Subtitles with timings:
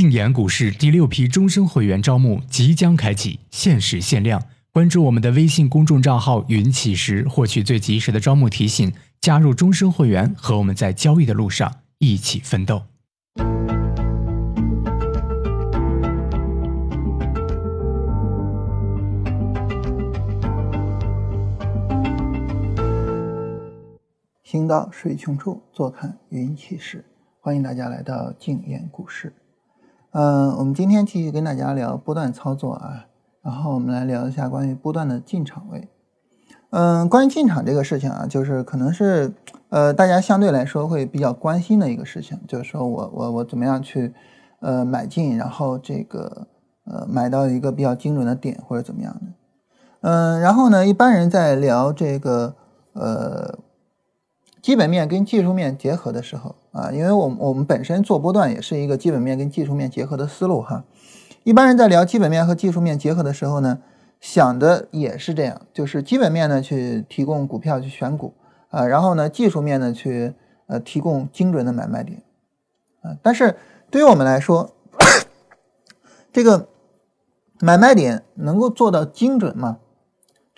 [0.00, 4.40] 静研股市第六批终身会员招募即将开启，限时限量。
[4.70, 12.84] 关注我们的微信公众账号“云起时”，获取最及时的招募提醒，加入终身会员，和我们在交易的路上一起奋斗。
[24.44, 27.04] 行到水穷处，坐看云起时。
[27.40, 29.32] 欢迎大家来到静言股市。
[30.12, 33.06] 嗯，我们今天继续跟大家聊波段操作啊，
[33.42, 35.86] 然后我们来聊一下关于波段的进场位。
[36.70, 39.34] 嗯，关于进场这个事情啊，就是可能是
[39.68, 44.14] 呃大家相对来说会比较关心的一个事情，就是说我我我怎么样去
[44.60, 46.46] 呃买进，然后这个
[46.86, 49.20] 呃买到一个比较精准的点或者怎么样的。
[50.00, 52.56] 嗯，然后呢，一般人在聊这个
[52.94, 53.58] 呃。
[54.68, 60.84] 基本面跟技术面结合的时候啊，因为我我们本身做波段也是一个基本面跟技术面结合的思路哈。
[61.42, 63.78] 一般人在聊基本面和技术面结合的时候呢，
[64.20, 68.34] 想的也是这样，就是基本面呢去提供股票去选股
[68.68, 70.34] 啊，然后呢技术面呢去
[70.66, 72.22] 呃提供精准的买卖点
[73.00, 73.16] 啊。
[73.22, 73.56] 但是
[73.90, 74.74] 对于我们来说，
[76.30, 76.68] 这个
[77.60, 79.78] 买卖点能够做到精准吗？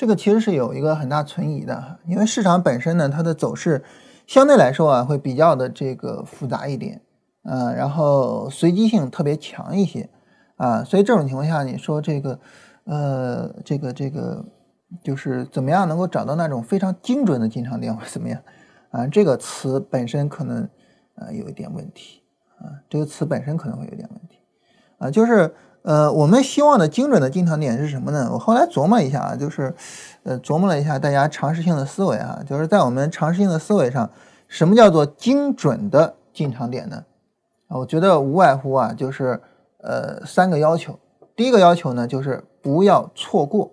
[0.00, 3.84] 这个其实是有一个很大存疑的，因为市场本身呢，它的走势
[4.26, 7.02] 相对来说啊，会比较的这个复杂一点，
[7.42, 10.08] 呃，然后随机性特别强一些，
[10.56, 12.40] 啊，所以这种情况下，你说这个，
[12.84, 14.42] 呃，这个这个
[15.04, 18.40] 就是怎么样能够找到那种非常精准的进场点或怎么样，
[18.92, 20.66] 啊，这个词本身可能
[21.16, 22.22] 呃有一点问题，
[22.58, 24.38] 啊，这个词本身可能会有点问题，
[24.96, 25.54] 啊，就是。
[25.82, 28.28] 呃，我们希望的精准的进场点是什么呢？
[28.32, 29.74] 我后来琢磨一下啊，就是，
[30.24, 34.10] 呃，琢磨了一下大家常识性的思维啊，就是在我们常识性的思维上，
[34.46, 37.04] 什么叫做精准的进场点呢？
[37.68, 39.40] 啊，我觉得无外乎啊，就是
[39.78, 40.98] 呃三个要求。
[41.34, 43.70] 第一个要求呢，就是不要错过，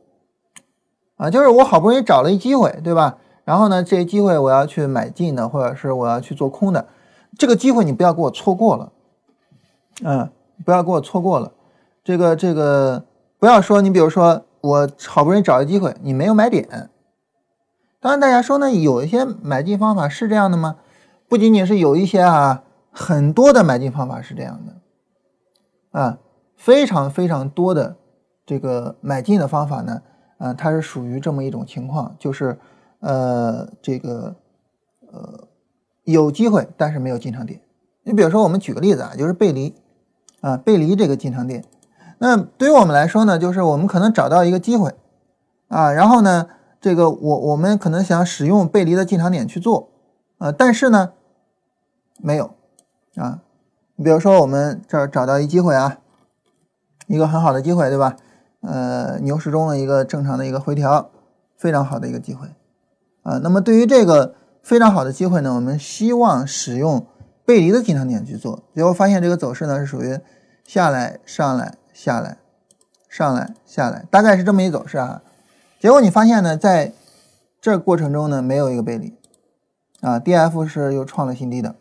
[1.18, 3.18] 啊，就是我好不容易找了一机会，对吧？
[3.44, 6.86] 然后呢，这机会我要去买进的，或者是我要去做空的，
[7.38, 8.92] 这个机会你不要给我错过了，
[10.06, 10.30] 嗯，
[10.64, 11.52] 不要给我错过了。
[12.08, 13.04] 这个这个
[13.38, 16.90] 不要说，你比如说我好不容易找个机会，你没有买点。
[18.00, 20.78] 当然，大家说呢，有一些买进方法是这样的吗？
[21.28, 26.20] 不仅仅是有一些啊，很多的买进方法是这样的啊，
[26.56, 27.98] 非常非常多的
[28.46, 30.02] 这个买进的方法呢，
[30.38, 32.58] 啊，它是属于这么一种情况，就是
[33.02, 34.34] 呃，这个
[35.12, 35.46] 呃
[36.06, 37.60] 有机会，但是没有进场点。
[38.04, 39.76] 你比如说，我们举个例子啊，就是背离
[40.40, 41.66] 啊，背离这个进场点。
[42.20, 44.96] 那对于我们来说呢，就是我们可能找到一个机会，
[45.68, 46.48] 啊，然后呢，
[46.82, 49.90] 这个我我们可能想使用背离的进场点去做，
[50.40, 51.12] 啊，但是呢，
[52.20, 52.52] 没有，
[53.16, 53.42] 啊，
[53.96, 56.00] 你比如说我们这儿找到一机会啊，
[57.08, 58.16] 一个很好的机会，对吧？
[58.62, 61.12] 呃，牛市中的一个正常的一个回调，
[61.56, 62.48] 非常好的一个机会，
[63.22, 67.06] 啊，那么对于这个非常好的机会呢，我们希望使用
[67.46, 70.20] 背离的进场点去做，结果发现这个走势呢是属于
[70.66, 71.77] 下来上来。
[71.98, 72.38] 下来，
[73.10, 75.24] 上来，下来，大概是这么一走势啊。
[75.80, 76.94] 结果你发现呢，在
[77.60, 79.16] 这过程中呢，没有一个背离
[80.02, 81.74] 啊，D F 是又创了新低的，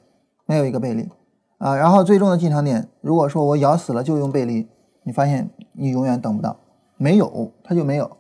[0.47, 1.11] 没有一个背离
[1.59, 1.77] 啊。
[1.77, 4.67] 然后最终的进场点，如果说我咬死了就用背离，
[5.03, 6.57] 你发现你永远等不到，
[6.97, 8.17] 没有，它就没有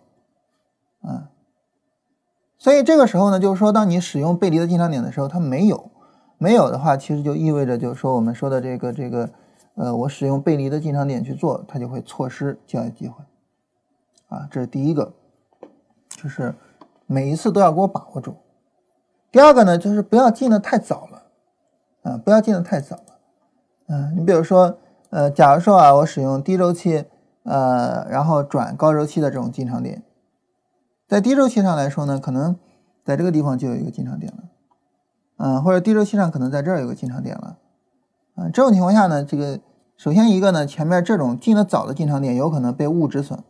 [1.00, 1.30] 啊。
[2.58, 5.90] 所以这个时候呢，就是说，当你使用背离的进场点的时候，它没有，
[6.36, 9.30] 没有的话，其实就意味着就是说我们说的这个这个。
[9.76, 13.22] 呃，我使用背离的进场点去做，它就会错失交易机会，
[14.28, 15.12] 啊，这是第一个，
[16.08, 16.54] 就是
[17.06, 18.34] 每一次都要给我把握住。
[19.30, 21.22] 第二个呢，就是不要进的太早了，
[22.02, 23.18] 啊，不要进的太早了，
[23.88, 24.78] 嗯，你比如说，
[25.10, 27.04] 呃，假如说啊，我使用低周期，
[27.42, 30.02] 呃，然后转高周期的这种进场点，
[31.06, 32.56] 在低周期上来说呢，可能
[33.04, 34.44] 在这个地方就有一个进场点了，
[35.36, 37.58] 嗯，或者低周期上可能在这儿有个进场点了。
[38.36, 39.58] 啊，这种情况下呢，这个
[39.96, 43.42] 首先一个呢，前面这种进的早的进场点有可能被误止损，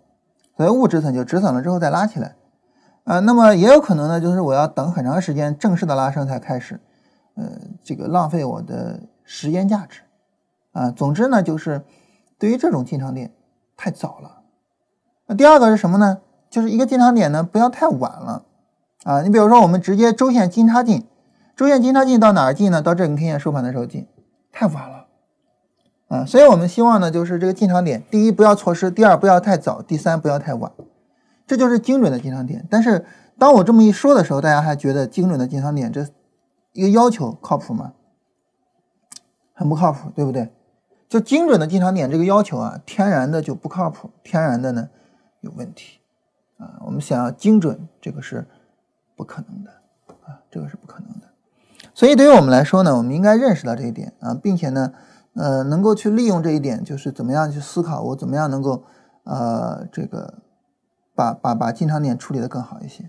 [0.56, 2.36] 所以误止损就止损了之后再拉起来，
[3.04, 6.80] 啊，那么也有可能呢，就是我要等很长时间正式的拉升才开始，
[7.34, 7.44] 呃，
[7.82, 10.02] 这个浪费我的时间价值，
[10.70, 11.82] 啊，总之呢，就是
[12.38, 13.32] 对于这种进场点
[13.76, 14.42] 太早了。
[15.26, 16.18] 那第二个是什么呢？
[16.48, 18.44] 就是一个进场点呢不要太晚了，
[19.02, 21.04] 啊，你比如说我们直接周线金叉进，
[21.56, 22.80] 周线金叉进到哪儿进呢？
[22.80, 24.06] 到这根 K 线收盘的时候进。
[24.58, 25.06] 太晚了，
[26.08, 30.72] 啊，所以我们希望呢，就是这个进场点，第一不要错失，第二不要太早，第三不要太晚，
[31.46, 32.66] 这就是精准的进场点。
[32.70, 33.04] 但是
[33.38, 36.08] 当我这么一说的时候，大家还觉得精准的进场点这
[36.72, 37.92] 一个要求靠谱吗？
[39.52, 40.50] 很不靠谱，对不对？
[41.06, 44.88] 就精准的进场点这个要求啊，天然的就不靠谱，天然的呢
[45.42, 45.98] 有问题
[46.56, 46.80] 啊。
[46.86, 48.48] 我们想要精准，这个是
[49.14, 49.70] 不可能的
[50.24, 51.25] 啊，这个是不可能的。
[51.96, 54.92] 所以对于我们来说呢，我们应该认识到这一点啊，并且呢，
[55.32, 58.84] 呃，能够去利用这一点，就是怎么样去思考，我怎么样能够
[59.24, 60.34] 呃这个
[61.14, 63.08] 把把把进场点处理的更好一些。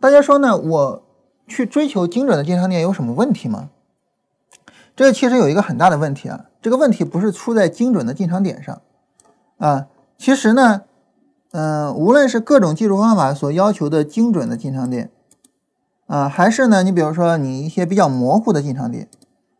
[0.00, 1.02] 大家说呢，我
[1.46, 3.68] 去追求精准的进场点有什么问题吗？
[4.96, 8.80] 这个其实有一个很大的问题啊，这个问题不是出在精准的进场点上
[9.58, 10.84] 啊，其实呢，
[11.50, 15.10] 嗯，无论是各种技术方法所要求的精准的进场点
[16.06, 19.08] 啊，还是呢，你比如说你一些比较模糊的进场点，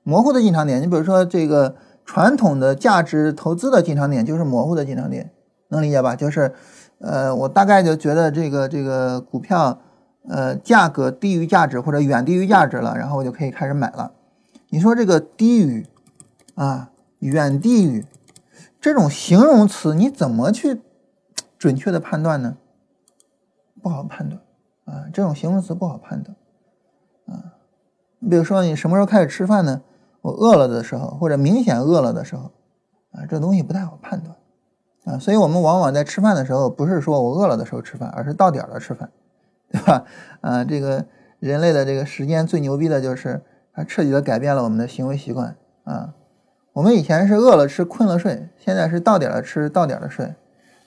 [0.03, 5.31] 模糊的进场点，你比如说这个传统的价值投资的进场点就是模糊的进场点，
[5.69, 6.15] 能理解吧？
[6.15, 6.53] 就是，
[6.99, 9.79] 呃，我大概就觉得这个这个股票，
[10.29, 14.13] 呃，价格低于价值或者远低于价值了，然后我就可以开始买了。
[14.69, 15.87] 你说这个低于
[16.55, 16.91] 啊，
[17.21, 18.05] 远低于
[18.81, 20.83] 这种形容词，你怎么去
[21.57, 22.57] 准确的判断呢？
[23.81, 24.41] 不好判断
[24.93, 26.37] 啊，这种形容词不好判断
[27.27, 27.55] 啊。
[28.19, 29.81] 你比如说，你什么时候开始吃饭呢？
[30.21, 32.51] 我饿了的时候，或者明显饿了的时候
[33.13, 34.37] 啊，这东西不太好判断
[35.05, 35.19] 啊。
[35.19, 39.11] 所以我们往往在吃饭的时候，不是说我饿了的时候吃饭，而是到点了吃饭，
[39.71, 40.05] 对吧？
[40.43, 41.05] 啊，这个
[41.41, 43.43] 人类的这个时间最牛逼的就是。
[43.75, 46.13] 它彻底的改变了我们的行为习惯啊！
[46.75, 50.35] 我们以前是饿了吃，困了睡，现在是到点了吃，到点了睡，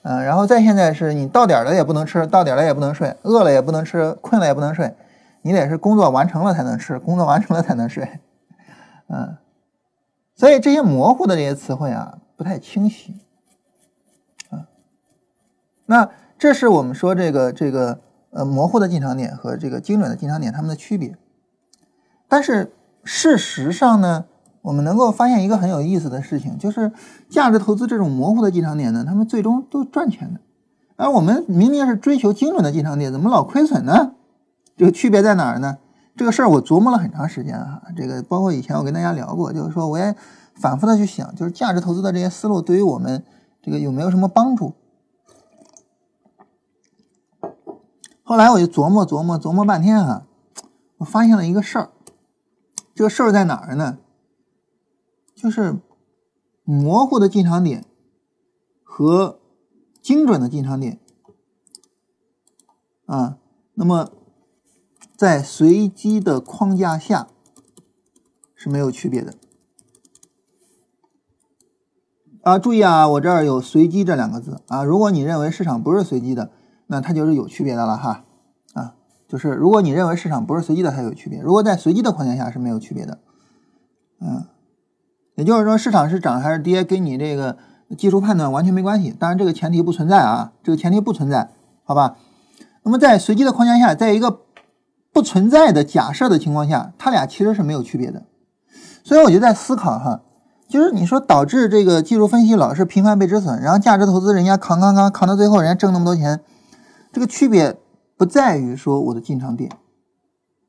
[0.07, 4.96] 嗯，然后再现在是你到点了也不能吃，到点了也不能睡，饿了也不能吃，困了也不能睡，
[5.42, 8.07] 你得是工作完成了才能吃，工作完成了才能睡，
[9.10, 9.36] 嗯，
[10.36, 13.19] 所以这些模糊的这些词汇啊，不太清晰
[14.52, 14.68] 啊。
[15.88, 16.07] 那
[16.38, 18.00] 这是我们说这个这个
[18.30, 21.18] 呃模糊的进场点和这个精准的进场点它们的区别。
[22.28, 22.72] 但是
[23.04, 24.25] 事实上呢，
[24.65, 26.91] 我们能够发现一个很有意思的事情，就是
[27.29, 30.39] 价值投资这种模糊的进场点呢，他们最终都赚钱的，
[30.95, 34.13] 而我们明明是追求精准的进场点，怎么老亏损呢？
[34.75, 35.77] 这个区别在哪儿呢？
[36.17, 40.15] 这个事儿我琢磨了很长时间啊，这个包括以前我跟大家聊过，就是说我也
[40.56, 43.23] 反复的去想，就是价值投资的这些思路对于我们
[43.61, 44.73] 这个有没有什么帮助？
[48.23, 50.23] 后来我就琢磨琢磨琢磨半天啊，
[50.97, 51.89] 我发现了一个事儿。
[52.95, 54.00] 这个事儿在哪儿呢？
[55.45, 55.77] 就是
[56.63, 57.86] 模糊的进场点
[58.83, 59.39] 和
[60.01, 61.00] 精准的进场点
[63.06, 63.38] 啊。
[63.75, 64.09] 那么
[65.15, 67.27] 在随机的框架下
[68.56, 69.36] 是没有区别的
[72.42, 72.57] 啊。
[72.57, 74.83] 注意啊，我这儿有“随机”这两个字啊。
[74.83, 76.50] 如果你认为市场不是随机的，
[76.88, 78.25] 那它就是有区别的了哈。
[78.74, 78.95] 啊
[79.27, 83.19] 就是如果你认为市场不是随机的，它有区别；如果在随机的框架下是没有区别的。
[84.19, 84.47] 嗯，
[85.35, 87.57] 也就是说，市场是涨还是跌，跟你这个
[87.97, 89.15] 技术判断完全没关系。
[89.17, 91.49] 当然，这个前提不存在啊，这个前提不存在，
[91.83, 92.17] 好吧？
[92.83, 94.41] 那么在随机的框架下，在一个
[95.11, 98.23] 不存在的假设的情况下，它俩其实是没有区别的。
[99.03, 100.21] 所以我就在思考哈，
[100.67, 106.41] 就是你说导致这个技术分析老是频繁被止损，然后价值投资人家扛扛扛扛到最后，人家挣那么多钱，
[107.13, 107.77] 这个区别。
[108.17, 109.69] 不在于说我的进场点，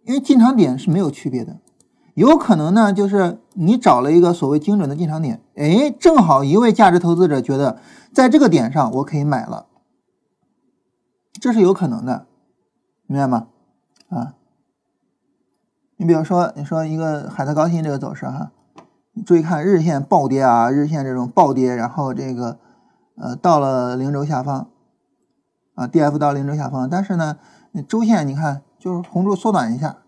[0.04, 1.58] 因为进场点是没有区别的，
[2.16, 7.78] 有可能呢，就是你找了一个所谓精准的进场点，哎，正好一位价值投资者觉得
[8.10, 9.66] 在这个点上我可以买了，
[11.34, 12.26] 这是有可能的，
[13.06, 13.48] 明白吗？
[14.08, 14.34] 啊，
[15.98, 18.50] 你比如说，你说一个海特高新这个走势哈，
[19.12, 22.58] 你注意看日线暴跌啊，日线这种暴跌，然后这个
[23.16, 24.70] 呃到了零轴下方。
[25.74, 27.36] 啊，D F 到零轴下方，但是呢，
[27.86, 29.98] 周线你看就是红柱缩短一下，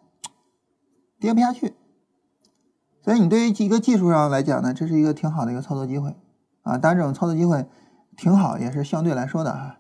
[1.20, 1.74] 跌不下去，
[3.08, 6.14] 所以你对于一个技术上来讲呢，这是一个挺好的一个操作机会
[6.60, 6.76] 啊。
[6.76, 7.66] 当然，这种操作机会
[8.18, 9.78] 挺好，也是相对来说的哈。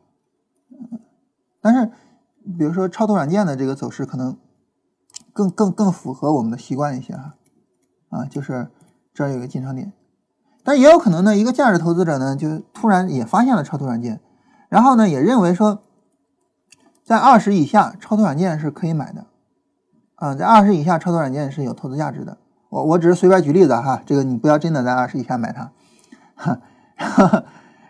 [1.60, 1.90] 但是，
[2.56, 4.38] 比如说超图软件的这个走势，可能
[5.34, 7.34] 更更更符合我们的习惯一些哈。
[8.08, 8.70] 啊，就是
[9.12, 9.92] 这儿有个进场点，
[10.64, 14.22] 但也有可能呢，一个价值投资者呢，就突然也发现了超图软件。
[14.70, 15.82] 然后呢，也认为说，
[17.04, 19.26] 在二十以下超图软件是可以买的，
[20.14, 22.38] 啊，在二十以下超图软件是有投资价值的。
[22.68, 25.72] 我我只是随便举例子哈，这个你不要真的在二十以下买它。
[26.34, 26.60] 哈，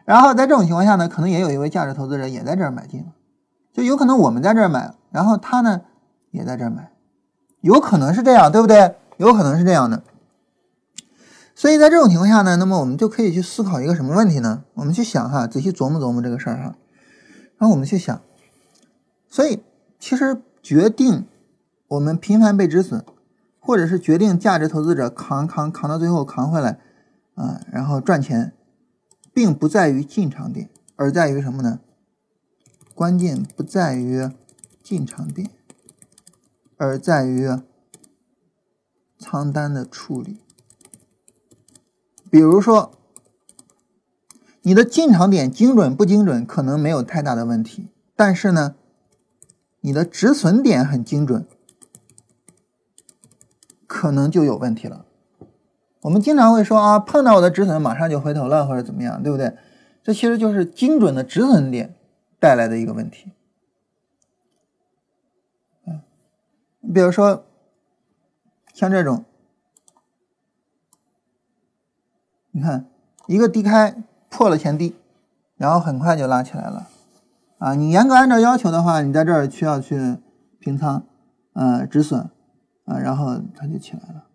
[0.05, 3.13] 然后在这种情况下呢，可能也有一位价值投资人也在这儿买进了，
[3.73, 5.83] 就有可能我们在这儿买，然后他呢
[6.31, 6.91] 也在这儿买，
[7.61, 8.97] 有可能是这样，对不对？
[9.17, 10.03] 有可能是这样的。
[11.55, 14.63] 所以在这种情况下呢，那么我们就可以去思考一个什么问题呢？
[14.75, 16.77] 我们去想哈，仔细琢磨琢磨这个事儿哈。
[17.59, 18.21] 然后我们去想，
[19.29, 19.65] 所以
[19.99, 21.27] 其实决定
[21.89, 23.05] 我们频繁被止损，
[23.69, 26.81] 或者是决定价值投资者扛扛扛到最后扛回来
[27.35, 28.55] 啊，然后赚钱，
[29.35, 31.81] 并不在于进场点，而在于什么呢？
[32.95, 34.31] 关键不在于
[34.83, 35.51] 进场点，
[36.79, 37.47] 而在于
[39.19, 40.39] 仓单的处理。
[42.31, 42.93] 比如说，
[44.63, 48.77] 你的进场点精准不精准，可能没有太大的问题，但是呢，
[49.83, 51.47] 你的止损点很精准，
[53.99, 55.05] 可能就有问题了。
[56.03, 59.57] 我们经常会说啊，碰到我的止损马上就回头了，或者怎么样，对不对？
[60.03, 61.95] 这其实就是精准的止损点。
[62.41, 63.33] 带来的一个问题，
[65.89, 66.03] 嗯，
[66.95, 67.45] 比如说
[68.73, 69.25] 像这种，
[72.53, 72.87] 你看
[73.27, 74.95] 一个低开破了前低，
[75.57, 76.87] 然后很快就拉起来了，
[77.59, 80.19] 啊，你严格按照要求的话，你在这儿需要去
[80.61, 81.03] 平仓，
[81.55, 82.31] 呃，止损，
[82.89, 84.27] 啊，然后它就起来了。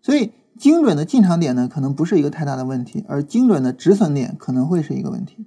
[0.00, 0.32] 所以。
[0.58, 5.46] 精准的进场点呢，可能不是一个太大的问题，而精准的止损点可能会是一个问题。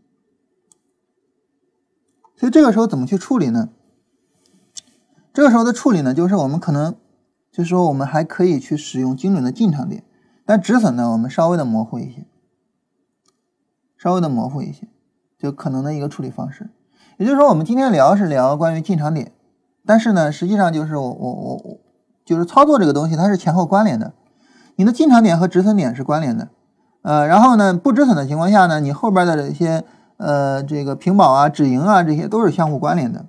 [2.36, 3.69] 所以这个时候怎么去处理呢？
[5.31, 6.95] 这个时候的处理呢，就是我们可能
[7.51, 10.03] 就是说，我们还可以去使用精准的进场点，
[10.45, 12.25] 但止损呢，我们稍微的模糊一些，
[13.95, 14.88] 稍微的模糊一些，
[15.38, 16.72] 就可能的一个处理方式。
[17.19, 19.31] 也就是说，我们今天聊是聊关于进场点，
[19.86, 21.78] 但是呢，实际上就是我我我我
[22.25, 24.13] 就是操作这个东西，它是前后关联的。
[24.75, 26.48] 你的进场点和止损点是关联的，
[27.04, 29.84] 呃，然后呢，不止损的情况下呢，你后边的这些
[30.18, 33.25] 呃这个平保啊、止盈啊，这些都是相互关联的。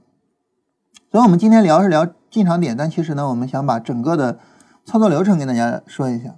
[1.11, 4.39] 所以，我们今天聊是聊进场点，但其实呢，我们想把整个的
[4.87, 6.37] 操作流程跟大家说一下。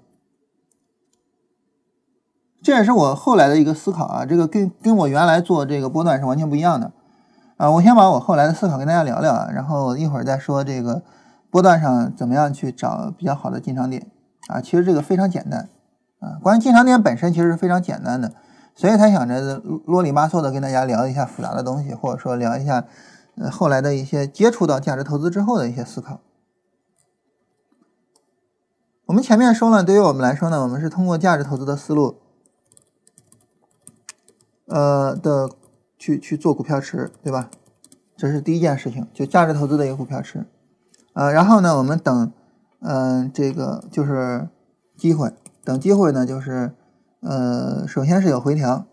[2.62, 6.92] 这也是我后来的一个思考啊，这个跟跟我原来做这个波段是完全不一样的
[7.56, 7.70] 啊。
[7.70, 11.02] 我先把我后来的思考跟大家聊聊啊，然后一会儿再说这个
[11.50, 14.10] 波段上怎么样去找比较好的进场点。
[14.48, 15.68] 啊，其实这个非常简单，
[16.20, 18.32] 啊，关于进场点本身其实是非常简单的，
[18.76, 22.84] 所以才想着啰里吧嗦的跟大家聊一下复杂的东西，或者说聊一下，
[23.50, 26.20] 后来的一些接触到价值投资之后的一些思考。
[29.06, 32.18] 我们前面说了，对于我们来说呢，我们是通过价值投资的思路，
[34.66, 35.50] 呃的
[35.98, 37.50] 去去做股票池，对吧？
[38.16, 40.46] 这是第一件事情，就价值投资的一个股票池，
[41.12, 42.32] 呃，然后呢，我们等。
[42.80, 44.48] 嗯，这个就是
[44.96, 45.32] 机会，
[45.64, 46.72] 等机会呢，就是
[47.20, 48.86] 呃，首先是有回调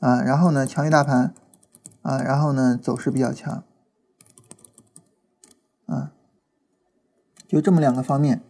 [0.00, 1.32] 啊，然后呢强于大盘
[2.02, 3.62] 啊，然后呢走势比较强
[5.86, 6.12] 啊，
[7.46, 8.42] 就这么两个方面。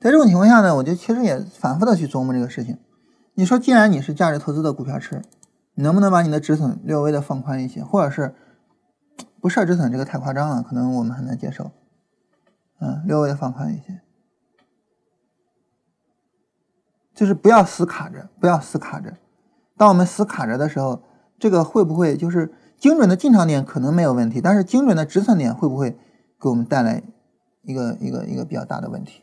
[0.00, 2.78] 在这种情况下呢，我就其实也反复的去琢磨这个事情。
[3.34, 5.22] 你说，既然你是价值投资的股票池，
[5.74, 8.34] 你能不能把你的止损略微的放宽一些，或者是
[9.40, 9.90] 不设止损？
[9.90, 11.72] 这个太夸张了，可能我们很难接受。
[12.80, 14.00] 嗯，略微的放宽一些，
[17.14, 19.16] 就是不要死卡着，不要死卡着。
[19.76, 21.02] 当我们死卡着的时候，
[21.38, 25.98] 这个会不会就是精准的进场点可能没有问题，但是精准的止损点会不会
[26.40, 27.02] 给我们带来
[27.62, 29.22] 一个一个一个比较大的问题？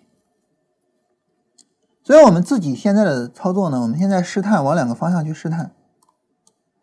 [2.04, 5.72] 所以，我们自己现在的操作呢，我们现在试探往两个方向去试探，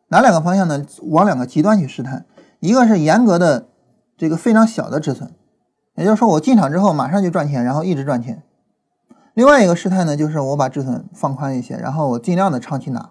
[0.09, 0.85] 哪两个方向呢？
[1.03, 2.25] 往两个极端去试探，
[2.61, 3.69] 一个是严格的
[4.17, 5.31] 这个非常小的止损。
[5.95, 8.43] 也就是说，我进场之后马上就赚钱，然后一直赚钱。
[9.35, 13.11] 另外一个试探呢，就是我把止损放宽一些，然后我尽量的长期拿。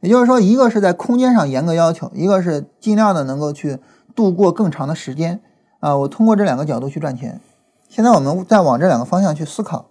[0.00, 3.78] 也就是说，一个是在空间上严格要求，一个是尽量的能够去
[4.14, 5.40] 度过更长的时间
[5.80, 5.96] 啊。
[5.96, 7.40] 我通过这两个角度去赚钱。
[7.88, 9.86] 现在我们再往这两个方向去思考，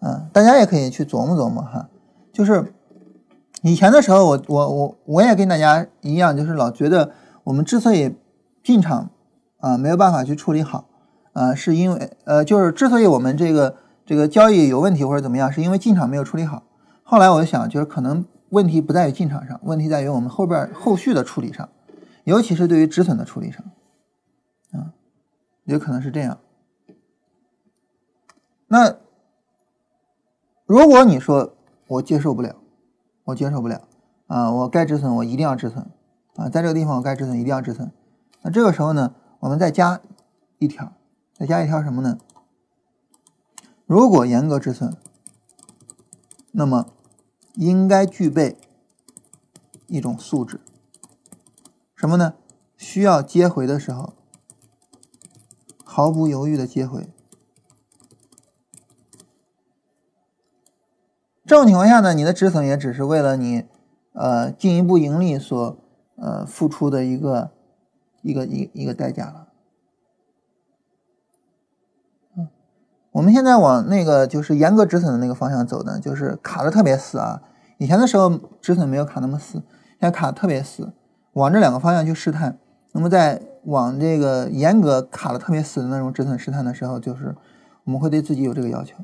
[0.00, 1.88] 啊，大家也可以去琢磨琢磨哈。
[2.32, 2.72] 就是
[3.66, 7.10] 以前的时候，我我我我也跟大家一样，就是老觉得
[7.42, 8.14] 我们之所以
[8.62, 9.10] 进场
[9.58, 10.88] 啊没有办法去处理好。
[11.32, 16.62] 啊，是因为呃，就是之所以我们这个这个交易有问题或者怎么样，是因为进场没有处理好。
[17.02, 21.68] 后来我就想，就是可能问题不在于进场上，问题在于我们后边后续的处理上，
[22.22, 23.64] 尤其是对于止损的处理上，
[24.80, 24.94] 啊，
[25.64, 26.38] 有可能是这样。
[28.68, 28.94] 那
[30.66, 31.54] 如果你说
[31.88, 32.54] 我接受不了，
[33.26, 33.82] 我接受不了
[34.26, 35.88] 啊，我该止损我一定要止损
[36.34, 37.92] 啊，在这个地方我该止损一定要止损。
[38.42, 40.00] 那这个时候呢，我们再加
[40.58, 40.92] 一条。
[41.38, 42.16] 再加一条什么呢？
[43.84, 44.96] 如果严格止损，
[46.52, 46.86] 那么
[47.56, 48.56] 应该具备
[49.86, 50.62] 一种素质，
[51.94, 52.34] 什么呢？
[52.78, 54.14] 需要接回的时候，
[55.84, 57.06] 毫不犹豫的接回。
[61.46, 63.64] 这种情况下呢，你的止损也只是为了你
[64.12, 65.78] 呃进一步盈利所
[66.16, 67.50] 呃付出的一个
[68.22, 69.46] 一个一一个代价了。
[73.12, 77.40] 我们现在往那个就是严格止损的那个方向走呢，就是卡的特别死啊。
[77.78, 80.92] 以前的时候止损没有卡那么死，现在卡的特别死，
[81.32, 82.58] 往这两个方向去试探。
[82.92, 87.34] 那么在往这个严格卡的特别死的那种止损试探的时候，就是
[87.84, 88.96] 我们会对自己有这个要求，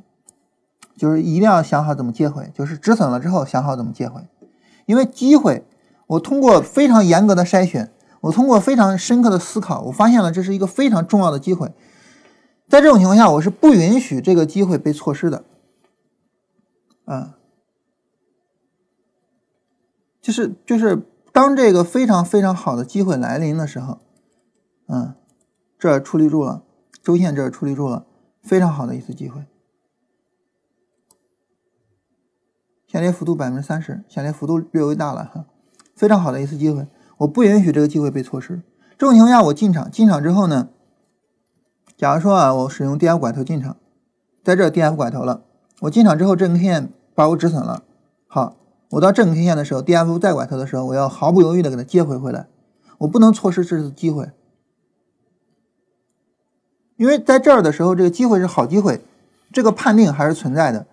[0.96, 4.20] 就是一定要想好怎么接回，就是止损了之后想好怎么接回，
[4.86, 5.66] 因为机会，
[6.06, 11.72] 我通过非常严格的筛选，我通过非常深刻的思考，我发现了这是一个非常重要的机会。
[12.68, 15.44] 在这种情况下，我是不允许这个机会被错失的，
[17.04, 17.36] 啊，
[20.22, 23.98] 就是就是当这个非常非常好的机会来临的时候，
[24.86, 25.14] 嗯，
[25.78, 26.62] 这儿出立住了，
[27.02, 28.06] 周线这儿出立住了，
[28.42, 29.42] 非常好的一次机会，
[32.92, 35.46] 下跌幅度百分之三十，下跌幅度略微大了哈，
[35.96, 38.60] 非常好的一次机会，我不允许这个机会被错失。
[38.98, 40.68] 这种情况下，我进场，进场之后呢？
[41.96, 43.78] 假如说啊，我使用 D F 拐头进场，
[44.44, 45.42] 在这 D F 拐头了，
[45.80, 47.82] 我进场之后，这根 K 线把我止损了。
[48.26, 48.56] 好，
[48.90, 52.46] 我到正 K 线的时候，D F 再拐头的时候，我要毫不犹豫的给它接回回来，
[52.98, 54.30] 我不能错失这次机会，
[56.96, 59.02] 因为在这儿的时候，这个机会是好机会，
[59.50, 60.86] 这个判定还是存在的，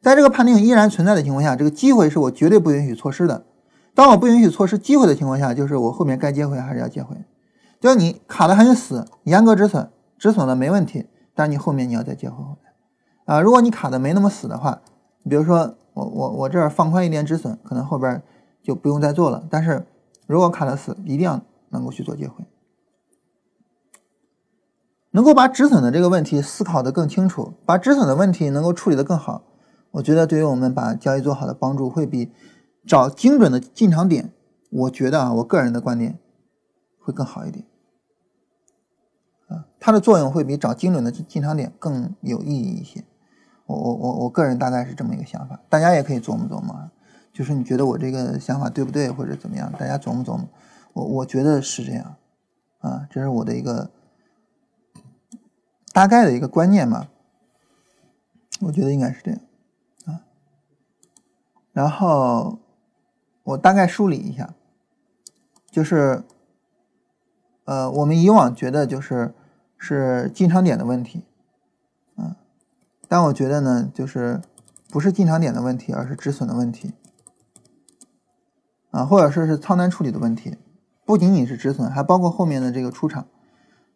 [0.00, 3.44] 在这个判定依然存在的情况下，这个机会是我绝对不允许错失的。
[3.94, 7.16] 当我不允许错失机会的情况下，就是我后面该接回还是要接回，
[7.80, 9.90] 就你卡的很死，严格止损。
[10.18, 13.40] 止损了没问题，但是你后面你要再接回回来啊！
[13.40, 14.80] 如果你卡的没那么死的话，
[15.22, 18.20] 你比如说我我我这儿放宽一点止损，可能后边
[18.60, 19.44] 就不用再做了。
[19.48, 19.86] 但是
[20.26, 22.44] 如果卡的死，一定要能够去做接回，
[25.12, 29.44] 能够把止损的这个问题思考的更清楚，把止损的问题能够处理的更好，
[29.98, 32.30] 我觉得对于我们把交易做好的帮助会比
[32.86, 34.32] 找精准的进场点，
[34.70, 36.18] 我觉得啊，我个人的观点
[37.00, 37.64] 会更好一点。
[39.48, 43.04] 啊，它的作用会比找精准的进场点更有意义一些。
[43.66, 46.90] 我我我我个人大概是这么一个想法，大家也可以琢磨琢磨。
[47.32, 49.72] 就是你觉得我这个想法对不对，或者怎么样？
[49.72, 50.48] 大家琢磨琢磨。
[50.92, 52.14] 我我觉得是这样。
[52.78, 53.90] 啊，这是我的一个
[55.92, 57.08] 大概的一个观念嘛。
[58.60, 59.40] 我觉得应该是这样。
[61.78, 62.58] 然后
[63.44, 64.52] 我大概梳理一下，
[65.70, 66.24] 就是。
[67.66, 69.34] 呃，我们以往觉得就是
[69.76, 71.26] 是进场点的问题，
[72.16, 72.34] 嗯，
[73.06, 74.40] 但我觉得呢，就是
[74.88, 76.94] 不是进场点的问题，而是止损的问题，
[78.90, 80.56] 啊，或者说是仓单处理的问题，
[81.04, 83.26] 不仅仅是止损，还包括后面的这个出场。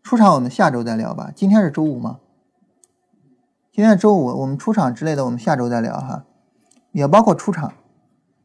[0.02, 2.20] 出场我们下周再聊吧，今天是周五吗？
[3.72, 6.26] 今天是周五，我们出场之类的，我们下周再聊哈。
[6.92, 7.72] 也包括出场，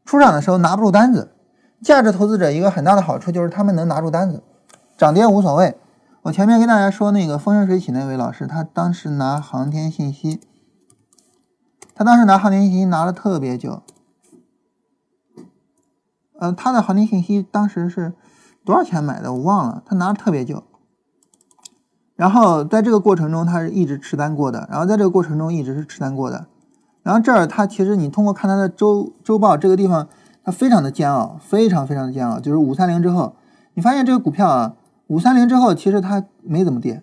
[0.04, 1.32] 出场的时候拿不住单子，
[1.80, 4.42] 价值投资者一个很大的好处就是他们能拿住单子。
[4.96, 5.78] 涨跌无所谓。
[6.22, 10.40] 我前面跟大家说那个风生水起那位老师，他当时拿航天信息，
[11.94, 13.82] 他当时拿航天信息拿了特别久。
[16.40, 18.12] 呃，他的航天信息当时是
[18.64, 19.32] 多少钱买的？
[19.32, 19.82] 我忘了。
[19.86, 20.64] 他拿了特别久。
[22.16, 24.66] 然后在这个过程中，他是一直持单过的。
[24.70, 26.46] 然后在这个过程中一直是持单过的。
[27.08, 30.10] 然后这儿它其实你通过看它的周周报，这个地方
[30.44, 32.38] 它非常的煎熬，非常非常的煎熬。
[32.38, 33.34] 就是五三零之后，
[33.72, 34.76] 你发现这个股票啊。
[35.06, 37.02] 五三零之后，其实它没怎么跌。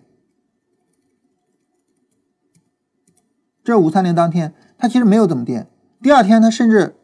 [3.64, 5.66] 这是五三零当天，它其实没有怎么跌。
[6.00, 6.94] 第二天，它甚至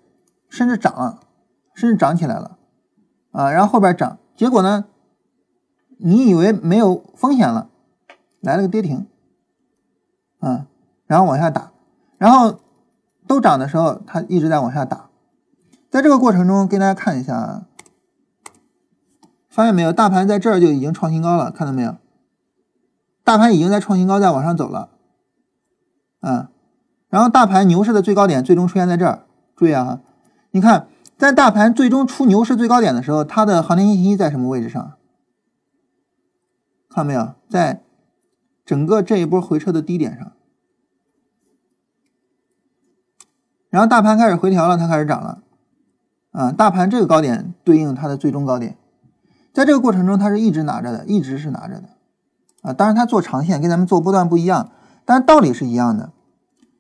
[0.48, 1.18] 甚至涨了，
[1.74, 2.56] 甚至涨起来了，
[3.32, 4.84] 啊，然后后边涨，结果呢，
[5.98, 7.68] 你以为没有风险了，
[8.38, 9.08] 来了个跌停，
[10.38, 10.64] 嗯，
[11.08, 11.72] 然后往下打，
[12.16, 12.60] 然后
[13.33, 15.09] 都涨的时候，它一直在往下打。
[15.90, 17.62] 在这个过程中，给大家看一下。
[19.49, 21.97] 发现没有，大盘在这儿就已经创新高了，看到没有？
[23.25, 24.90] 大盘已经在创新高，在往上走了，
[26.21, 26.49] 嗯，
[27.09, 30.01] 然后大盘牛市的最高点最终出现在这儿，注意啊，
[30.51, 34.92] 你看，在大盘最终出牛市最高点的时候，它的行情信息在什么位置上？
[36.88, 37.83] 看到没有，在
[38.64, 40.33] 整个这一波回撤的低点上，
[43.72, 45.38] 然后大盘开始回调了，它开始涨了，
[46.32, 48.76] 啊，大盘这个高点对应它的最终高点。
[49.54, 51.85] 在这个过程中，它是一直拿着的，一直是拿着的，
[52.61, 54.68] 啊，当然它做长线跟咱们做波段不一样，
[55.06, 56.12] 但是道理是一样的，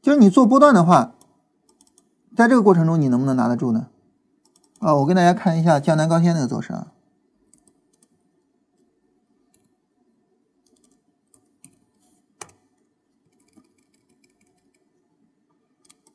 [0.02, 1.12] 就是你做波段的话，
[2.36, 3.86] 在这个过程中你能不能拿得住呢？
[4.80, 6.88] 啊，我跟大家看一下江南高新那个走势啊，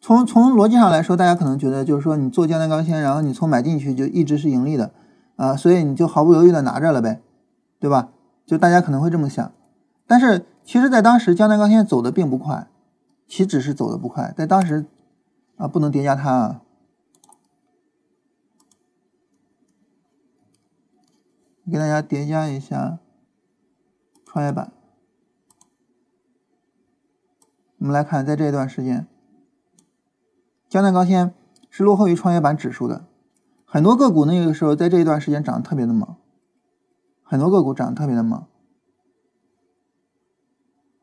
[0.08, 4.94] 从从逻辑上来说，大家可能觉得就是说你做江南钢纤，然后你从买进去就一直是盈利的。
[5.36, 7.22] 啊，所以你就毫不犹豫的拿着了呗，
[7.78, 8.08] 对吧？
[8.46, 9.52] 就大家可能会这么想，
[10.08, 12.70] 但是其实，在当时江南钢纤走的并不快，
[13.28, 14.86] 岂止是走的不快，在当时
[15.58, 16.62] 啊不能叠加它啊。
[21.70, 22.98] 给大家叠加一下
[24.26, 24.72] 创业板。
[27.80, 29.06] 我们来看，在这一段时间，
[30.70, 31.32] 江南高新
[31.70, 33.06] 是落后于创业板指数的，
[33.66, 36.16] 很多个股那个时候在这一段时间涨得特别的猛，
[37.24, 38.44] 很多个股涨得特别的猛。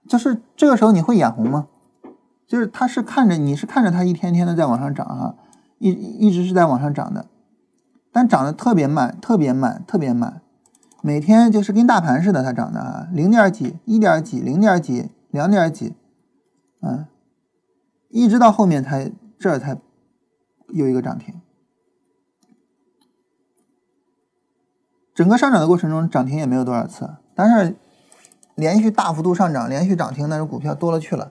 [0.07, 1.69] 就是这个时候你会眼红吗？
[2.47, 5.35] 就是它是看着你是看着它一天天的在往上涨哈，
[5.79, 7.27] 一一直是在往上涨的，
[8.13, 10.43] 但涨得特别慢，特别慢，特别慢。
[11.01, 15.95] 每天就是跟大盘似的，它涨的啊，零点几、一点几、零点几、两点几，
[16.83, 17.07] 嗯，
[18.11, 19.11] 一直到后面才
[19.45, 19.79] 这儿才
[20.69, 21.39] 有一个涨停。
[25.15, 27.77] 整个上涨的过程中，涨停也没有多少次，但是
[28.55, 31.31] 连续大幅度上涨、连续涨停那种股票多了去了，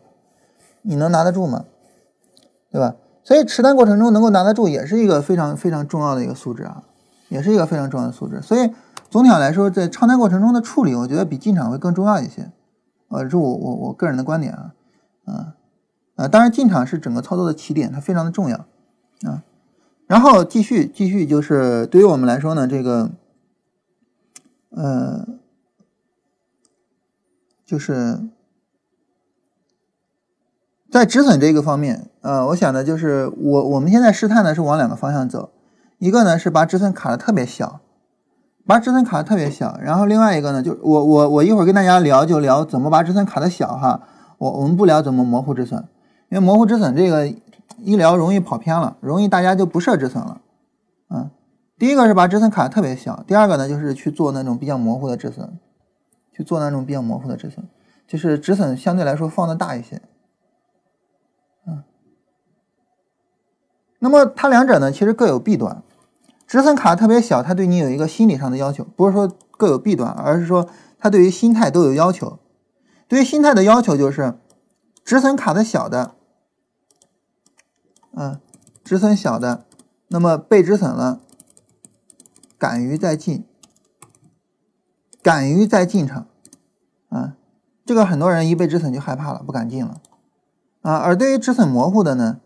[0.83, 1.65] 你能拿得住吗？
[2.69, 2.95] 对吧？
[3.23, 6.83] 所以持单过程中能够拿得住，也是一个非常非常重要的一个素质啊，
[7.29, 8.39] 也是一个非常重要的素质。
[8.39, 8.71] 所以。
[9.09, 12.51] 总体上来说，在长单过程中的处理，我觉得比进场会更重要一些。
[13.09, 14.73] 呃，这我我我个人的观点啊，
[15.25, 15.53] 啊，
[16.15, 18.57] 呃，当然进场是整个操作的起点，它非常的重要
[19.23, 19.43] 啊。
[20.07, 23.11] 然后继续继续，就是对于我们来说呢，这个，
[24.69, 25.25] 呃，
[27.65, 28.21] 就是
[30.91, 35.51] 在止损这个方面，呃，我想呢，就是我我们现在试探呢是往两个方向走，
[35.97, 37.79] 一个呢是把止损卡的特别小。
[38.65, 44.07] 把止损卡的特别小，然后另外一个呢，就我我我一会儿跟大家聊，就聊怎么把止损卡的小哈。
[44.37, 45.85] 我我们不聊怎么模糊止损，
[46.33, 47.27] 因为模糊止损这个
[47.77, 50.41] 医疗容易跑偏了，容易大家就不设止损了。
[51.11, 51.29] 嗯，
[51.77, 55.59] 第一个是把止损卡特别小，第二个呢就是去做那种比较模糊的止损，
[56.31, 57.67] 去做那种比较模糊的止损，
[58.07, 60.01] 就是止损相对来说放的大一些。
[61.67, 61.83] 嗯，
[63.99, 65.83] 那么它两者呢其实各有弊端。
[66.47, 70.67] 止损卡特别小，它对你有一个心理上的要求，不是说各有弊端，而是说
[70.97, 72.39] 它对于心态都有要求。
[73.07, 74.33] 对于心态的要求就是，
[75.05, 76.15] 止损卡的小的，
[78.15, 78.39] 嗯，
[78.83, 79.65] 止损小的，
[80.07, 81.19] 那么被止损了，
[82.57, 83.45] 敢于再进，
[85.21, 86.27] 敢于再进场，
[87.09, 87.35] 啊，
[87.85, 90.01] 这个很多人一被止损就害怕了，不敢进了，
[90.81, 92.39] 啊，而对于止损模糊的呢，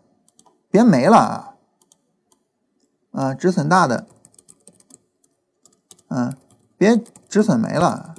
[0.70, 1.54] 别没了啊。
[3.10, 4.06] 啊，止损大的，
[6.08, 6.36] 嗯，
[6.76, 8.14] 别止损没了，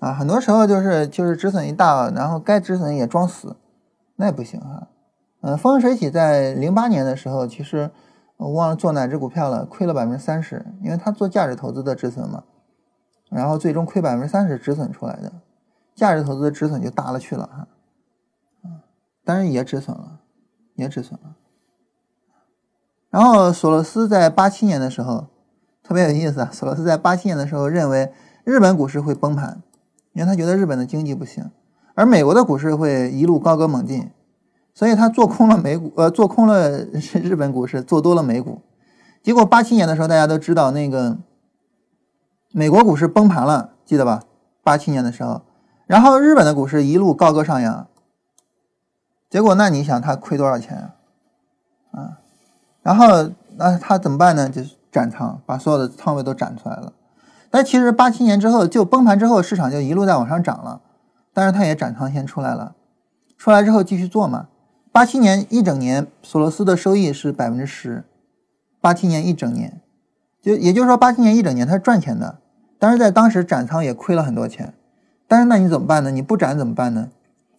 [0.00, 3.54] 啊，很多时候就是就是止损一大，然后该止损也装死，
[4.16, 4.88] 那也不行啊。
[5.42, 7.90] 嗯，风生水起在零八年的时候，其实
[8.36, 12.44] 我忘了做哪只股票了，亏了百分之三十，因为他做价值投资的止损嘛，
[13.28, 15.32] 然后最终亏百分之三十止损出来的，
[15.94, 17.68] 价值投资的止损就大了去了哈，
[18.64, 18.80] 嗯，
[19.24, 20.20] 当然也止损了，
[20.76, 21.36] 也止损了。
[23.10, 25.26] 然后索罗斯在八七年的时候
[25.82, 28.12] 特别有意思啊，索罗斯在八七年的时候认为
[28.44, 29.60] 日本股市会崩盘，
[30.12, 31.50] 因为他觉得日本的经济不行，
[31.94, 34.10] 而美国的股市会一路高歌猛进，
[34.74, 36.84] 所以他做空了美股，呃，做空了
[37.22, 38.62] 日本股市，做多了美股。
[39.22, 41.18] 结果八七年的时候，大家都知道那个
[42.50, 44.22] 美国股市崩盘了，记得吧？
[44.62, 45.42] 八七年的时候，
[45.86, 47.86] 然后日本的股市一路高歌上扬，
[49.28, 50.90] 结果那你想他亏多少钱
[51.92, 52.00] 啊？
[52.00, 52.18] 啊？
[52.82, 54.48] 然后那他怎么办呢？
[54.48, 56.92] 就是斩仓，把所有的仓位都斩出来了。
[57.50, 60.80] 但其实八七年之后就崩盘之后，市场就一路在往上涨了，
[61.34, 62.74] 但是他也斩仓先出来了。
[63.36, 64.48] 出来之后继续做嘛。
[64.92, 68.04] 八七年一整年，索罗斯的收益是百分之十。
[68.80, 69.80] 八七年一整年，
[70.40, 72.38] 就也就是说八七年一整年他是赚钱的，
[72.78, 74.74] 但是在当时斩仓也亏了很多钱。
[75.26, 76.10] 但是那你怎么办呢？
[76.10, 77.08] 你不斩怎么办呢？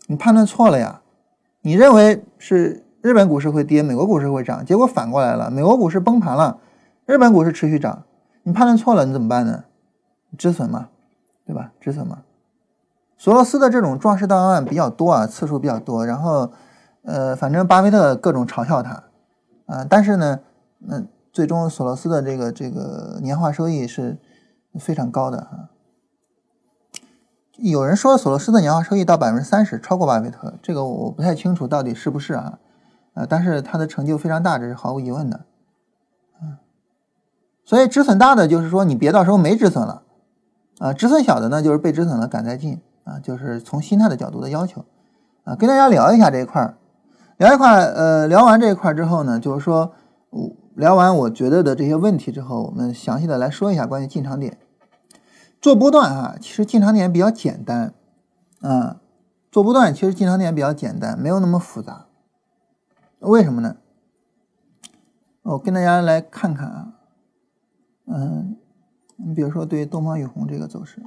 [0.08, 1.02] 你判断错了呀，
[1.62, 2.80] 你认为是。
[3.04, 6.58] 日本股市会跌，美国股市会涨，结果反过来了，美国股市崩盘了，
[7.06, 8.04] 日本股市持续涨，
[8.44, 9.66] 你判断错了，你怎么办呢？
[10.38, 10.88] 止损嘛，
[11.46, 11.74] 对吧？
[11.82, 12.20] 止损嘛。
[13.18, 16.50] 索罗斯的这种壮士档案比较多啊，次数比较多，然后，
[17.04, 19.04] 呃，反正巴菲特各种嘲笑他，
[19.66, 20.40] 啊，但是呢，
[20.80, 24.18] 那最终索罗斯的这个这个年化收益是
[24.80, 25.70] 非常高的啊。
[27.58, 32.60] 有人说索罗斯的年化收益到百分之三十，超过巴菲特，这个我不太清楚到底是不是啊。
[33.14, 35.46] 啊，但是他的成就非常大，这是毫无疑问的，
[36.42, 36.58] 嗯，
[37.64, 40.02] 所以止损大的就是说你别到时候没止损了，
[40.80, 44.84] 啊，止损小的呢就是被止损了赶再进，啊，就是从心态的角度的要求，
[45.44, 46.76] 啊，跟大家聊一下这一块儿，
[47.44, 49.92] 聊一块，呃，聊完这一块之后呢，就是说，
[50.76, 54.58] 聊完我觉得的这些问题之后，我们详细的来说一下关于进场点，
[55.60, 57.94] 做波段啊，其实进场点比较简单，
[58.62, 59.02] 啊。
[59.52, 62.06] 做波段其实进场点比较简单，没有那么复杂。
[63.20, 63.76] 为什么呢？
[65.42, 66.94] 我跟大家来看看啊，
[68.06, 68.56] 嗯，
[69.18, 71.04] 你比如说对东方雨虹这个走势，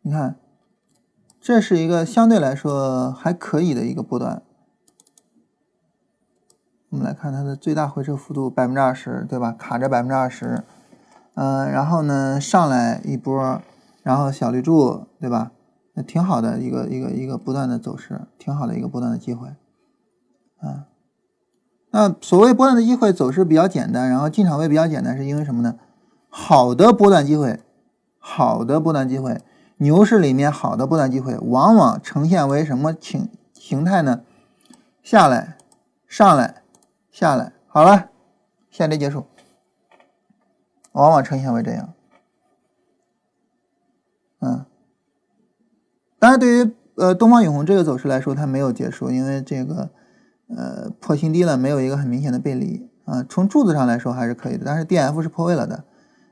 [0.00, 0.36] 你看，
[1.48, 4.42] 这是一个相对来说还可以的一个波段。
[6.90, 9.52] 我们来看它的最大回撤幅度百分之二十，对吧？
[9.52, 10.62] 卡着百分之二十，
[11.36, 13.62] 嗯，然后呢上来一波，
[14.02, 15.52] 然后小绿柱，对吧？
[15.94, 19.48] 那挺好的一个一个一个不断的走势，挺好的一个波段的机会，
[20.58, 20.84] 啊。
[21.92, 25.78] 那所谓波段的机会走势比较简单，然后进场位比较简单，是因为什么呢？
[26.28, 27.58] 好的波段机会，
[28.18, 29.40] 好的波段机会，
[29.78, 34.22] 牛市里面好的波段机会，往往呈现为什么形形态呢？
[35.02, 35.56] 下来，
[36.06, 36.62] 上来，
[37.10, 38.10] 下来，好了，
[38.70, 39.26] 下跌结束，
[40.92, 41.94] 往往呈现为这样。
[44.40, 44.66] 嗯，
[46.18, 49.90] 当然，对于呃东方永红这个走势来说，它没有结束，因为这个。
[50.50, 53.22] 呃，破新低了，没有一个很明显的背离啊。
[53.28, 55.84] 从柱子上来说还是可以的，但是 D F 是破位了的，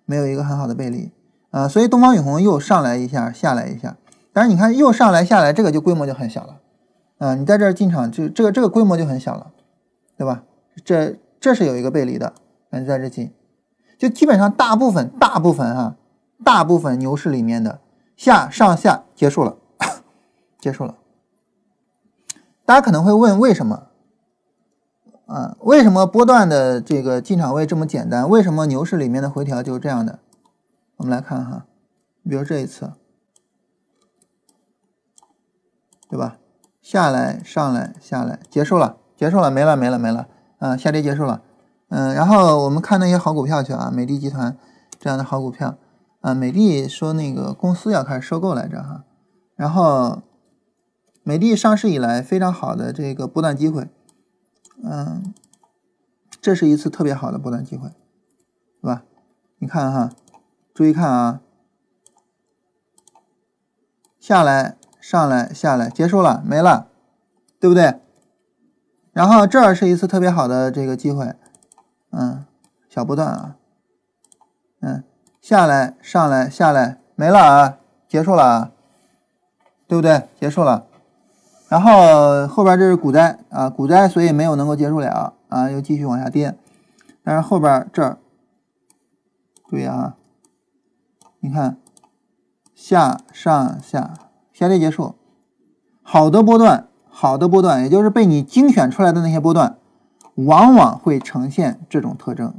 [0.06, 1.12] 没有一个很好的背离
[1.50, 1.68] 啊。
[1.68, 3.96] 所以东方雨虹又上来一下，下来一下，
[4.32, 6.61] 但是你看又上来下来，这个就规模就很小了
[7.18, 7.35] 啊。
[7.35, 9.50] 你在这儿进场，就这个这个规模就很小了，
[10.16, 10.42] 对吧？
[10.85, 12.32] 这这是有一个背离的，
[12.70, 13.32] 你在这进，
[13.98, 15.96] 就基本上大部分大部分哈，
[16.44, 17.80] 大部分牛市里面的
[18.16, 19.56] 下上下结束了，
[20.61, 20.96] 结束了。
[22.64, 23.85] 大家可能会问为什么？
[25.26, 28.28] 啊，为什么波段的这个进场位这么简单？
[28.28, 30.18] 为什么牛市里面的回调就是这样的？
[30.96, 31.66] 我们来看哈，
[32.22, 32.92] 比如这一次，
[36.09, 36.38] 对吧？
[36.80, 40.28] 下来，上来，下来，结束了，结束了，没了，没了，没了，
[40.59, 41.42] 啊，下跌结束了。
[41.88, 44.56] 嗯，然后我们看那些好股票去啊，美的集团
[44.98, 45.78] 这样的好股票
[46.20, 49.04] 啊，美的说那个公司要开始收购来着哈，
[49.54, 50.22] 然后
[51.22, 53.88] 美的上市以来非常好的这个波段机会。
[54.82, 55.35] 嗯，
[56.40, 57.88] 这是一次特别好的波段机会，
[58.80, 59.04] 是吧？
[59.59, 60.11] 你看哈，
[60.76, 61.40] 注意看啊，
[64.20, 66.88] 下来，上来，下来，结束了，没了，
[67.58, 67.98] 对不对？
[69.14, 71.34] 然后这儿是一次特别好的这个机会，
[72.10, 72.44] 嗯，
[72.90, 73.56] 小波段啊，
[74.80, 75.02] 嗯，
[75.40, 78.72] 下来，上来，下来，没了啊，结束了啊，
[79.88, 80.28] 对不对？
[80.38, 80.84] 结束了。
[81.70, 86.54] 然后后边这是股灾啊，股灾，所以没有能够结束了啊，又继续往下跌。
[87.24, 88.18] 但是后边这儿，
[89.70, 90.16] 注意啊，
[91.46, 91.78] 你看
[92.74, 94.14] 下上下
[94.52, 95.14] 下跌结束，
[96.02, 99.78] 好的波段，好的波段，也就是被你精选出来的那些波段，
[100.35, 102.52] 往往会呈现这种特征。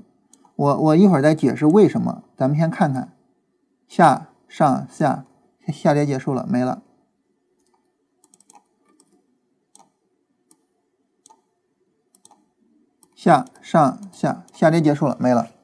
[0.56, 3.12] 我我一会儿再解释为什么，咱们先看看
[3.89, 5.26] 下上下
[5.67, 6.82] 下跌结束了，没了。
[13.13, 15.57] 下上下下跌结束了，没了。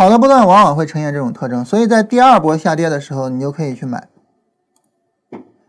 [0.00, 4.08] 好的波段往往会呈现这种特征，所以在第二波下跌的时候，你就可以去买。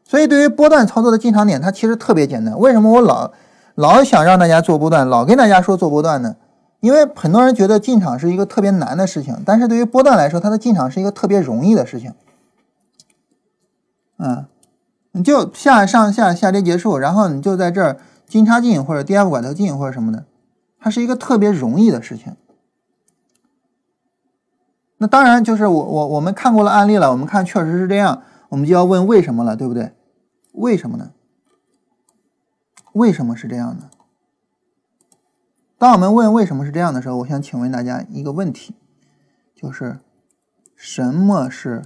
[0.06, 2.58] 所以对于波段操作的进场点，它其实特别简单。
[2.58, 3.34] 为什么我老
[3.76, 6.38] 老想让大家做波段，老跟大家说做波段呢？
[6.80, 12.14] 因为很多人觉得进场是一个特别难的事情，但是对于波段来说，它的进场是一个特别容易的事情。
[14.18, 14.46] 嗯，
[15.12, 17.98] 你就下上下下跌结束，然后你就在这儿。
[18.30, 20.24] 金叉进或者 D F 拐头进或者什么的，
[20.80, 22.38] 它是一个特别容易的事情。
[25.02, 29.94] 那当然就是我我我们看过了案例了，我们看确实是这样，我们就要问为什么了，对不对？
[30.52, 31.14] 为什么呢？
[32.94, 33.90] 为什么是这样的？
[35.80, 38.76] 当我们问为什么是这样的时候，我想请问大家一个问题，
[39.56, 39.98] 就是
[40.76, 41.82] 什么是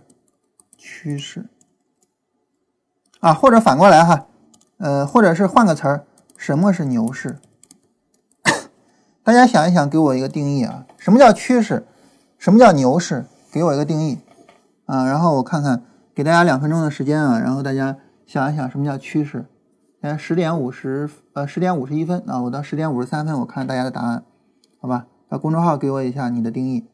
[0.78, 1.46] 趋势
[3.22, 3.34] 啊？
[3.34, 4.28] 或者反过来哈，
[4.76, 6.06] 呃，或者是换个词儿。
[6.36, 7.40] 什么是牛市？
[9.24, 10.86] 大家想一想，给我一个定义啊！
[10.98, 11.88] 什么叫趋势？
[12.46, 13.26] 什么叫牛市？
[13.52, 14.20] 给我一个定义
[14.86, 15.04] 啊！
[15.08, 15.82] 然后我看看，
[16.14, 19.48] 给大家两分钟的时间啊，然后大家想一想什么叫趋势。
[20.00, 24.24] 现在十点五十，呃，十点五十一分啊，我到十点五十三分，我看大家的答案，
[24.80, 25.08] 好吧？
[25.28, 26.86] 把公众号给我一下你的定义。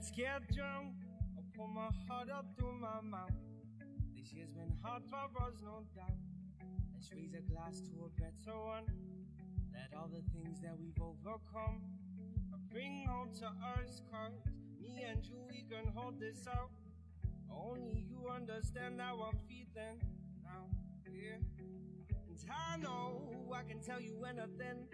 [0.00, 0.94] Let's get drunk.
[1.60, 3.36] I'll my heart up through my mouth.
[4.16, 6.16] This year's been hard for us, no doubt.
[6.94, 8.84] Let's raise a glass to a better one.
[9.74, 11.82] Let all the things that we've overcome
[12.72, 14.40] bring home to us, cause
[14.80, 16.70] me and you, we can hold this out.
[17.52, 20.00] Only you understand how I'm feeling
[20.42, 20.64] now,
[21.12, 21.36] yeah.
[22.08, 24.86] And I know I can tell you anything.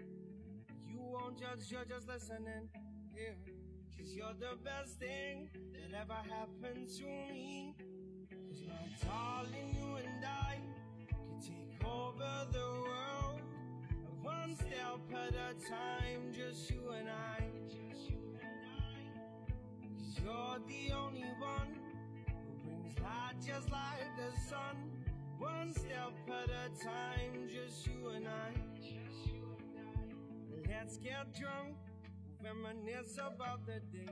[0.85, 2.67] You won't judge, you're just listening,
[3.15, 3.56] yeah.
[3.97, 7.75] Cause you're the best thing that ever happened to me.
[8.29, 10.59] Cause my darling, you and I
[11.07, 13.41] can take over the world.
[14.21, 17.43] One step at a time, just you and I.
[19.97, 21.73] Cause you're the only one
[22.27, 24.77] who brings light just like the sun.
[25.39, 27.47] One step at a time.
[27.47, 28.53] Just you and I.
[30.67, 31.75] Let's get drunk,
[32.43, 34.11] reminisce about the day.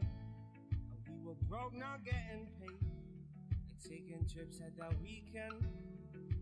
[1.08, 2.80] We were broke, not getting paid.
[3.50, 5.66] Like taking trips at the weekend.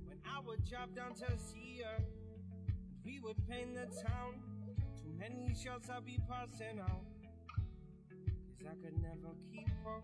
[0.06, 2.04] When I would drop down to see her.
[3.06, 4.36] We would paint the town.
[5.02, 7.04] Too many shots I'd be passing out.
[8.58, 10.04] Cause I could never keep up.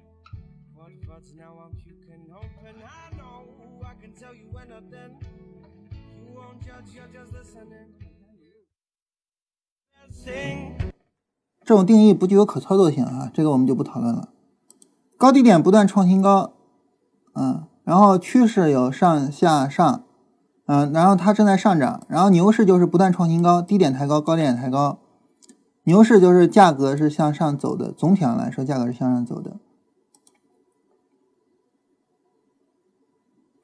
[0.76, 2.82] What thoughts now I'm puking open.
[2.84, 3.48] I know
[3.86, 5.18] I can tell you anything.
[5.92, 7.94] You won't judge, you're just listening.
[10.12, 10.94] Sing.
[11.70, 14.30] 这种定义不具有可操作性啊，这个我们就不讨论了。
[15.20, 16.54] 高低点不断创新高，
[17.36, 20.04] 嗯，然后趋势有上下上，
[20.66, 24.98] 嗯，然后它正在上涨，然后牛市就是不断创新高，低点抬高，高点抬高。
[25.84, 29.58] 牛市就是价格是向上走的，总体上来说价格是向上走的。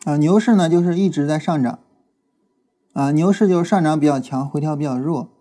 [0.04, 1.80] 啊，牛市呢就是一直在上涨，
[2.94, 5.32] 啊，牛市就是上涨比较强，回调比较弱，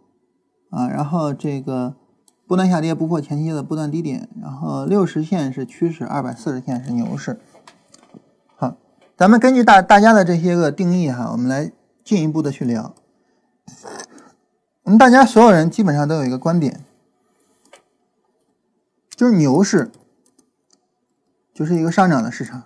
[0.70, 1.96] 啊，然后这个
[2.46, 7.40] 不断下跌不破前期的不断低点，然后六十线是趋势，二百四十线是牛市。
[8.56, 8.76] 好，
[9.16, 11.72] 咱们根据大大家的这些个定义哈，我们来
[12.04, 12.94] 进一步的去聊。
[14.82, 16.84] 我们大家所有人基本上都有一个观点，
[19.16, 19.90] 就是牛市
[21.54, 22.64] 就是一个上涨的市场，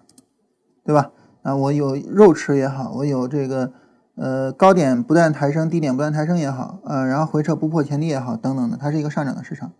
[0.84, 1.12] 对吧？
[1.42, 3.72] 啊，我有肉吃也好，我有这个
[4.18, 9.72] 呃高点不断抬升，低点不断抬升也好，呃，然后回撤不破前低也好，等等的，它是一个上涨的市场。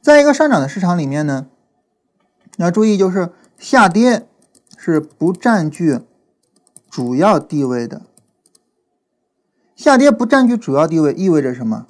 [0.00, 1.48] 在一个上涨的市场里面呢，
[2.56, 4.28] 要注意就是下跌
[4.76, 6.00] 是不占据
[6.88, 8.02] 主要地位的。
[9.74, 11.86] 下跌不占据主要地位意味着什么？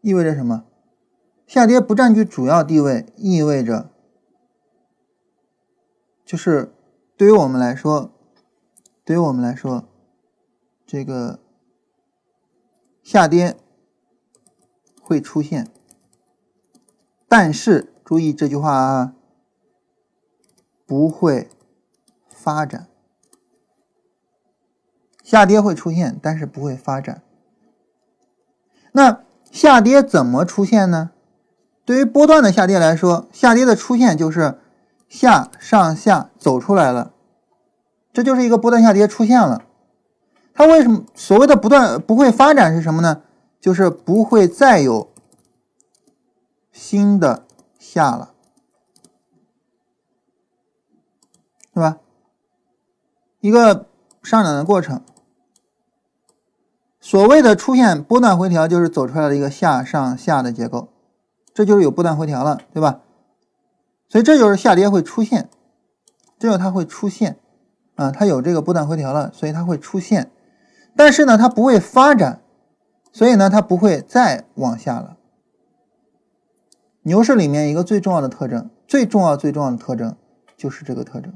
[0.00, 0.64] 意味着什么？
[1.46, 3.90] 下跌不占据主要地位意味着。
[6.24, 6.74] 就是
[7.18, 8.12] 对于我们来说，
[9.04, 9.88] 对于我们来说，
[10.86, 11.40] 这个
[13.02, 13.56] 下跌
[15.02, 15.68] 会出现，
[17.26, 19.14] 但是注意这句话啊，
[20.86, 21.50] 不会
[22.30, 22.86] 发展。
[25.24, 27.22] 下跌会出现，但是不会发展。
[28.92, 31.10] 那下跌怎么出现呢？
[31.84, 34.60] 对于波段的下跌来说，下跌的出现就是。
[35.08, 37.12] 下上下走出来了，
[38.12, 39.62] 这就是一个波段下跌出现了。
[40.54, 43.22] 它为什么所谓的不断不会发展是什么呢？
[43.60, 45.10] 就是不会再有
[46.72, 47.44] 新的
[47.78, 48.32] 下了，
[51.72, 51.98] 对吧？
[53.40, 53.86] 一个
[54.22, 55.00] 上涨的过程，
[57.00, 60.88] 所谓的出现波段回调，就是走出来的一个下上下的结构，
[61.54, 63.00] 这就是有波段回调了，对吧？
[64.08, 65.50] 所以这就是下跌会出现，
[66.38, 67.38] 这就它会出现，
[67.96, 70.30] 啊，它有这个波段回调了，所以它会出现，
[70.96, 72.40] 但是呢，它不会发展，
[73.12, 75.16] 所以呢，它不会再往下了。
[77.02, 80.16] 牛市里面一个最重要的特征，最重要最重要的特征
[80.56, 81.34] 就是这个特征。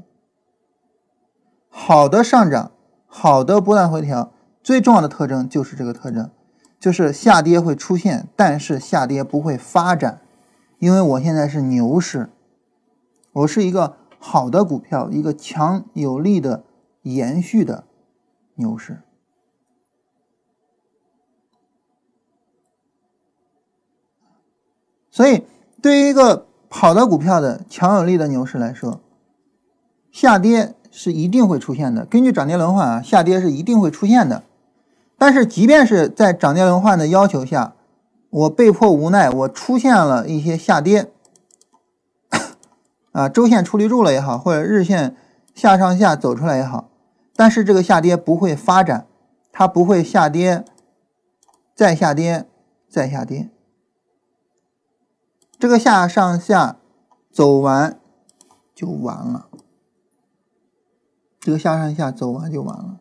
[1.69, 2.71] 好的上涨，
[3.05, 4.31] 好的波段回调，
[4.63, 6.31] 最重要的特征就是这个特征，
[6.79, 10.21] 就是下跌会出现，但是下跌不会发展，
[10.79, 12.29] 因为我现在是牛市。
[13.33, 16.63] 我是一个好的股票，一个强有力的
[17.01, 17.83] 延续的
[18.55, 19.01] 牛市。
[25.09, 25.43] 所以，
[25.81, 28.99] 对于一个好的股票的强有力的牛市来说，
[30.11, 32.05] 下跌是一定会出现的。
[32.05, 34.43] 根据涨跌轮换啊，下跌是一定会出现的。
[35.17, 37.75] 但是，即便是在涨跌轮换的要求下，
[38.29, 41.12] 我被迫无奈，我出现了一些下跌。
[43.13, 45.15] 啊，周线出立柱了也好，或者日线
[45.55, 46.89] 下上下走出来也好，
[47.35, 49.07] 但是这个下跌不会发展，
[49.51, 50.65] 它不会下跌，
[51.73, 52.45] 再下跌，
[52.89, 53.49] 再下跌。
[55.57, 56.77] 这个下上下
[57.31, 57.99] 走完
[58.75, 59.47] 就完了，
[61.39, 62.99] 这个下上下走完就完了。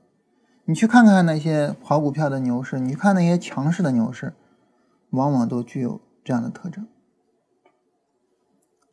[0.67, 4.35] 你去看看那些好股票的牛市，你看那些强势的牛市，
[5.11, 6.87] 往往都具有这样的特征，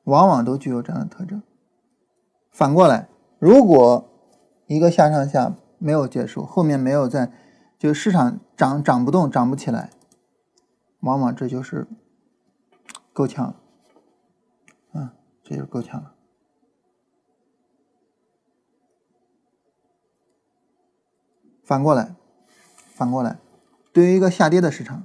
[0.10, 1.42] 往往都具有这样的特征。
[2.52, 3.08] 反过来，
[3.38, 4.10] 如果
[4.68, 7.32] 一个下上下没有结束，后面没有在，
[7.78, 9.92] 就市场涨涨不动，涨不起来，
[11.00, 11.88] 往往这就是
[13.14, 16.14] 够呛了，啊，这就够呛了。
[21.64, 22.16] 反过来，
[22.96, 23.38] 反过来，
[23.94, 25.04] 对于一个下跌的市场，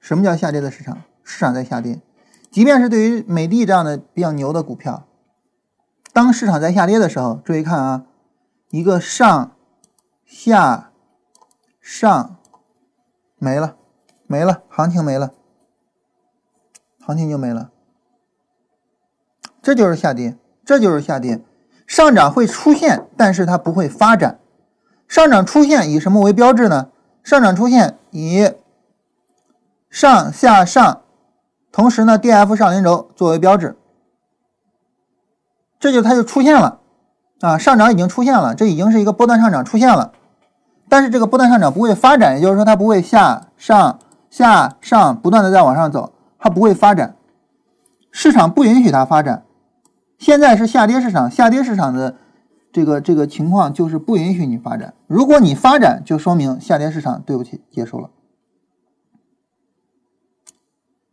[0.00, 1.02] 什么叫下跌的市场？
[1.22, 2.00] 市场在下跌，
[2.52, 5.06] 即便是对于美的这样的比较牛的股票，
[6.12, 8.04] 当市场在下跌的时候，注意看啊，
[8.68, 9.52] 一个上
[10.26, 10.90] 下
[11.80, 12.36] 上
[13.38, 13.76] 没了，
[14.26, 15.32] 没了，行情没了，
[17.00, 17.70] 行情就没了，
[19.62, 21.40] 这就是下跌，这就是下跌，
[21.86, 24.38] 上涨会出现，但是它不会发展。
[25.08, 26.90] 上涨出现以什么为标志呢？
[27.22, 28.52] 上涨出现以
[29.88, 31.01] 上下上，
[31.72, 33.76] 同时呢，D F 上零轴作为标志，
[35.80, 36.80] 这就它就出现了
[37.40, 40.12] 啊，上涨已经出现了，这已经是一个波段上涨出现了，
[40.88, 43.98] 但是这个波段上涨不会发展，也就是说它不会下上
[44.28, 47.16] 下上不断的在往上走，它不会发展，
[48.10, 49.44] 市场不允许它发展，
[50.18, 52.16] 现在是下跌市场，下跌市场的。
[52.74, 54.94] 这个这个情况就是不允许你发展。
[55.06, 58.08] 如果你发展，就说明下跌市场对不起结束了。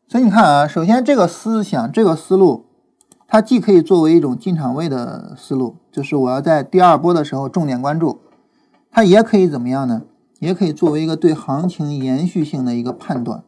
[0.10, 2.66] 所以你看啊，首先这个思想这个思路，
[3.28, 8.18] 它既可以作为一种进场位的思路，就是我要在第二波的时候重点关注；
[8.90, 10.02] 它也可以怎么样呢？
[10.40, 13.44] 也可以作为一个对行情延续性的一个判断。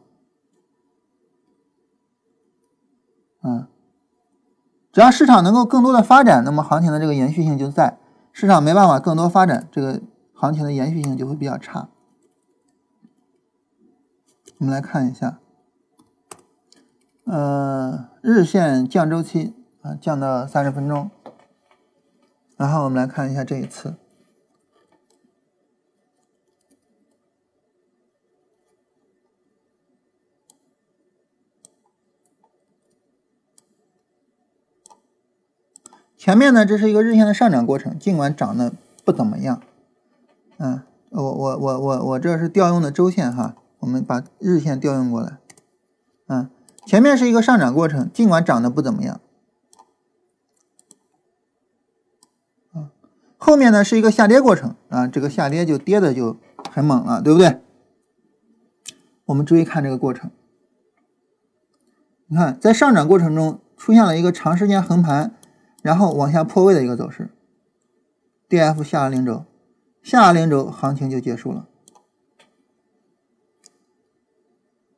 [3.42, 3.66] 嗯，
[4.92, 7.98] 只要市场能够更多的发展，那么行情的这个延续性就在。
[8.30, 10.00] 市场没办法更多发展，这个
[10.32, 11.88] 行情的延续性就会比较差。
[14.58, 15.40] 我们来看一下，
[17.24, 21.10] 呃，日线降周期啊，降到三十分钟。
[22.56, 23.96] 然后我们来看一下这一次，
[36.16, 38.72] 前面呢，这是一个日线的上涨过程，尽管涨得
[39.04, 39.60] 不怎么样，
[40.58, 45.38] 嗯，我我我我我这是调用的周线哈，我们把日线调用过来，
[46.28, 46.48] 嗯，
[46.86, 49.20] 前面是一个上涨过程，尽管涨得不怎么样，
[52.72, 52.90] 啊，
[53.38, 56.36] 后面呢是一个下跌过程啊，这个下跌就跌的就
[56.70, 57.60] 很猛了，对不对？
[59.26, 60.30] 我们注意看这个过程，
[62.26, 65.34] 你看在上涨过程中出现了一个长时间横盘。
[65.82, 67.28] 然后往下破位的一个走势
[68.48, 69.44] ，D F 下了零轴，
[70.00, 71.66] 下了零轴，行情就结束了。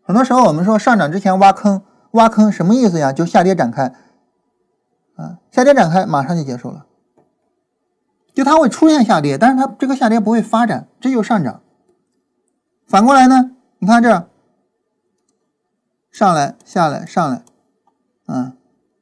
[0.05, 1.83] 很多时候我们说上涨之前挖坑，
[2.13, 3.13] 挖坑什么意思呀？
[3.13, 3.93] 就下跌展开，
[5.17, 6.87] 啊，下跌展开马上就结束了。
[8.35, 11.63] 就它会出现下跌，但是它这个下跌不会发展，这就是上涨。
[12.87, 13.53] 反过来呢？
[13.79, 14.29] 你看这，
[16.11, 17.43] 上来下来上来，
[18.27, 18.57] 嗯，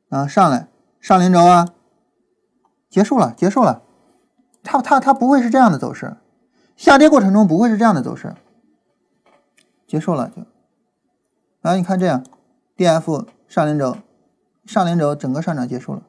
[0.09, 0.69] 然后上来。
[1.01, 1.67] 上零轴啊，
[2.89, 3.83] 结束了，结束了，
[4.63, 6.17] 它它它不会是这样的走势，
[6.77, 8.37] 下跌过程中不会是这样的走势，
[9.85, 10.43] 结束了就，
[11.63, 12.23] 然后你看这样
[12.77, 13.97] ，D F 上零轴，
[14.67, 16.03] 上零轴整个上涨结束了，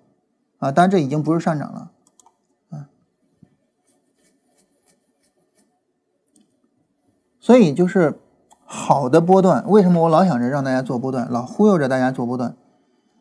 [0.58, 1.92] 啊，当然这已经不是上涨了，
[2.72, 2.90] 啊，
[7.40, 8.20] 所以就是
[8.66, 12.58] 好的波段，为什么我老想着让大家做波段，老忽悠着大家做波段，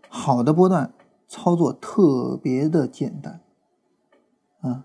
[0.08, 0.92] 好的波段。
[1.34, 3.40] 操作特别的简单，
[4.60, 4.84] 啊，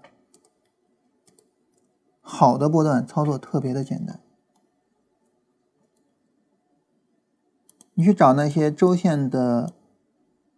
[2.21, 4.21] 好的波段操作特别的简单。
[7.99, 9.73] 你去找那些周线的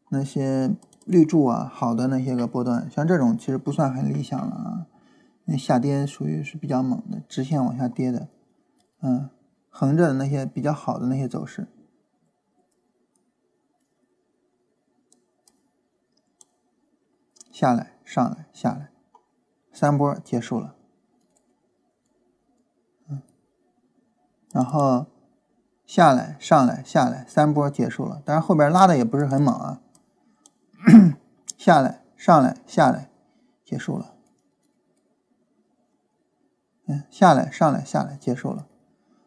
[0.09, 0.75] 那些
[1.05, 4.87] 绿柱啊，好的那些个波段，像这种其实不算很理想了啊。
[5.45, 8.27] 那下跌属于是比较猛的，直线往下跌的，
[8.99, 9.29] 嗯，
[9.69, 11.69] 横着的那些比较好的那些走势。
[17.49, 18.91] 下来，上来，下来，
[19.71, 20.75] 三波结束了，
[23.07, 23.21] 嗯，
[24.51, 25.05] 然后
[25.89, 29.81] 下来，上来，下来，三波结束了，但是后边拉的也不是很猛啊，
[31.57, 33.09] 下来，上来，下来，
[33.65, 34.13] 结束了，
[36.85, 38.67] 嗯，下来，上来，下来，结束了，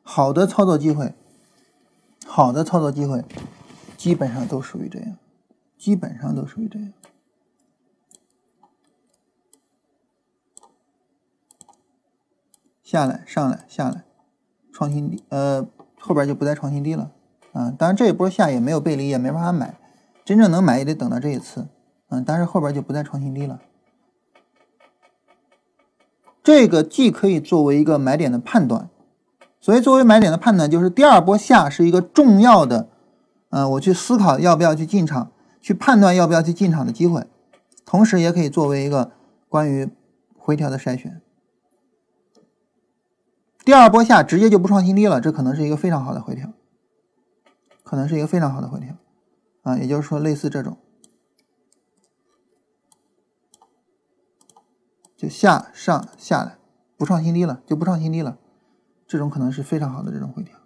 [0.05, 1.17] 好的操作机会，
[2.25, 3.25] 好的操作机会，
[3.97, 5.17] 基本上都属于这样，
[5.77, 6.93] 基本上都属于这样。
[12.85, 14.05] 下来，上来，下来，
[14.73, 15.67] 创新低，呃，
[16.05, 17.11] 后边就不再创新低了
[17.53, 17.73] 啊。
[17.79, 19.77] 当然这一波下也没有背离，也没办法买，
[20.25, 21.69] 真正能买也得等到这一次，
[22.09, 23.61] 嗯，但是后边就不再创新低了。
[26.43, 28.91] 这个既可以作为一个买点的判断，
[29.61, 32.89] 所以作为买点的判断就是第二波下是一个重要的，
[33.51, 35.31] 嗯，我去思考要不要去进场，
[35.61, 37.25] 去判断要不要去进场的机会，
[37.87, 39.13] 同时也可以作为一个
[39.49, 39.89] 关于
[40.37, 41.22] 回调的筛选。
[43.65, 46.53] 第二波下直接就不创新低了，这可能是一个非常好的回调，
[47.85, 48.97] 可能是一个非常好的回调，
[49.63, 50.77] 啊，也就是说类似这种。
[55.17, 56.59] 就下上下来，
[56.97, 58.39] 不创新低了，就不创新低了，
[59.07, 60.57] 这种可能是非常好的这种回调，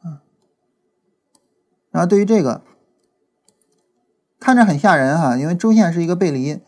[0.00, 0.22] 啊。
[1.90, 2.62] 然后对于这个，
[4.40, 6.62] 看着很吓人哈，因为周线是一个背离，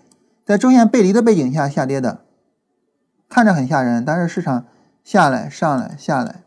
[0.45, 2.27] 在周线背离的背景下下跌的，
[3.31, 4.05] 看着很吓人。
[4.05, 4.67] 但是市场
[5.09, 6.45] 下来上来下来，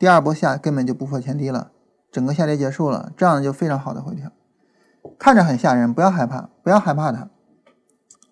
[0.00, 1.70] 第二波下根本就不破前低了，
[2.10, 4.32] 整个下跌结束了，这样就非常好的回调，
[5.16, 7.30] 看着很吓人，不要害怕，不要害怕它，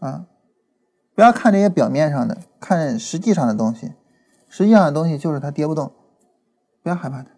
[0.01, 0.26] 啊。
[1.14, 3.92] 不要看这些表面上的，看实际上的东西。
[4.49, 5.92] 实际上的东西就是它跌不动，
[6.82, 7.28] 不要害怕它。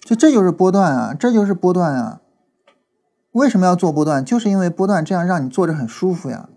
[0.00, 2.20] 就这就是波段啊，这就是波段啊。
[3.32, 4.22] 为什么要做波段？
[4.22, 6.50] 就是因为波段这样让你坐着很舒服呀。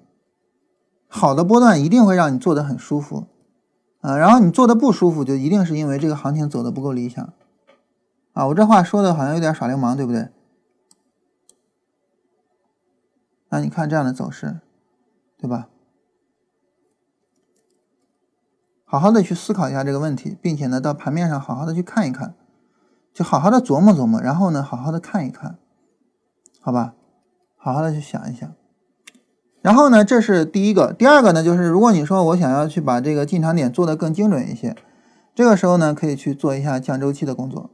[1.07, 3.27] 好的波段一定会让你做的很舒服
[4.01, 7.33] 啊，然后你做的不舒服，就一定是因为这个行情走的不够理想
[8.33, 8.47] 啊。
[8.47, 10.29] 我这话说的好像有点耍流氓，对不对？
[13.49, 14.59] 那你看这样的走势，
[15.37, 15.69] 对吧？
[18.83, 22.35] 好好的去思考一下这个问题，并且呢，到盘面上好好的去看一看，
[23.13, 25.57] 就好好的琢磨琢磨，然后呢，好好的看一看，
[26.59, 26.93] 好吧？
[27.55, 28.53] 好好的去想一想。
[29.67, 34.73] 然后呢，这是第一个，第二个呢，就是如果你说我想要去把这个进场点做得更精准一些，
[35.35, 37.69] 这个时候呢，可以去做一下降周期的工作。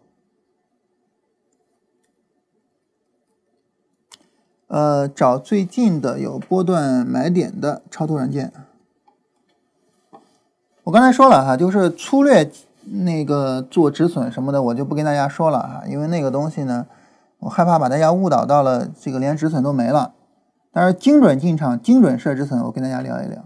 [4.69, 8.51] 呃，找最近的有波段买点的超图软件。
[10.85, 12.51] 我刚才说了哈，就是粗略
[12.85, 16.87] 那个做止损什么的，我就不跟大家说了哈，因为那个东西呢，
[17.37, 20.13] 我害怕把大家误导到了这个连止损都没了。
[20.73, 23.45] 但是精准进场、精准设止损，我跟大家聊一聊。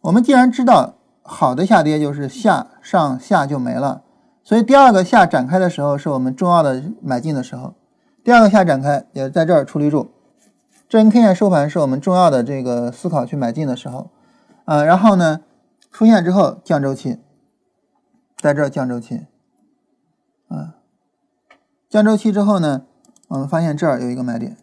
[0.00, 4.02] 我们既然知道好的下跌就是下上下就没了，
[4.42, 7.74] 所以第二个下展开的时候是我们重要的买进的时候。
[8.24, 10.10] 第二个下展开也在这儿处理住，
[10.88, 14.10] 这根 K 线收盘是我们重要的这个思考去买进的时候，
[14.64, 15.40] 啊，然后呢
[15.90, 17.18] 出现之后降周期，
[18.36, 19.26] 在这儿降周期，
[20.48, 20.74] 啊，
[21.88, 22.82] 降周期之后呢，
[23.28, 24.56] 我们发现这儿有一个买点，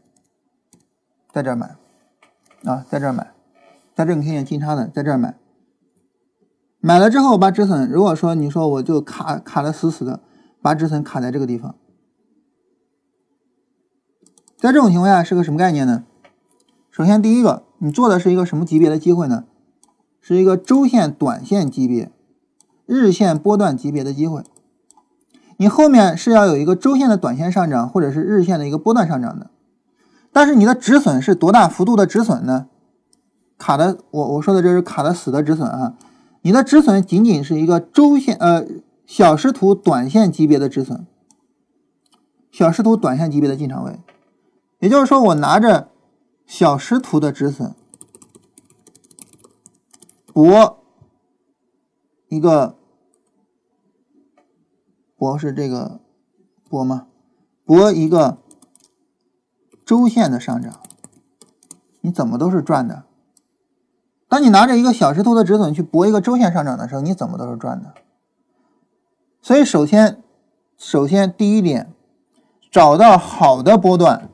[1.37, 1.75] 在这儿买，
[2.63, 3.31] 啊，在这儿买，
[3.95, 5.37] 在这种 K 线金叉的在这儿买，
[6.79, 10.19] 买了之后把止损，如果说你说我就卡卡的死死的，
[10.63, 11.75] 把止损卡在这个地方。
[14.57, 16.05] 在这种情况下是个什么概念呢？
[16.89, 19.43] 首先，第一个，你做的是一个什么级别的机会呢？
[20.19, 22.11] 是一个周线、短线级别、
[22.87, 24.41] 日线波段级别的机会。
[25.57, 29.51] 你后面是要有一个周线的短线上涨，或者是日线的一个波段上涨的。
[30.37, 32.67] 但是你的止损是多大幅度的止损呢？
[33.57, 35.97] 卡的，我我说的这是卡的死的止损啊。
[36.43, 38.63] 你的止损仅仅是一个周线呃
[39.07, 41.07] 小时图短线级别的止损，
[42.51, 43.99] 小时图短线级别的进场位。
[44.77, 45.89] 也就是说，我拿着
[46.45, 47.73] 小时图的止损，
[50.31, 50.83] 博
[52.27, 52.75] 一个
[55.15, 55.99] 博是这个
[56.69, 57.07] 博吗？
[57.65, 58.37] 博一个
[59.87, 60.81] 周线的上涨，
[62.01, 63.05] 你怎么都是赚的。
[64.27, 67.93] 当你拿着一个小时图的止损去博一个周线上涨的时候，你怎么都是赚的。
[69.41, 70.21] 所以，首先，
[70.75, 71.93] 首先第一点，
[72.69, 74.29] 找到好的波段。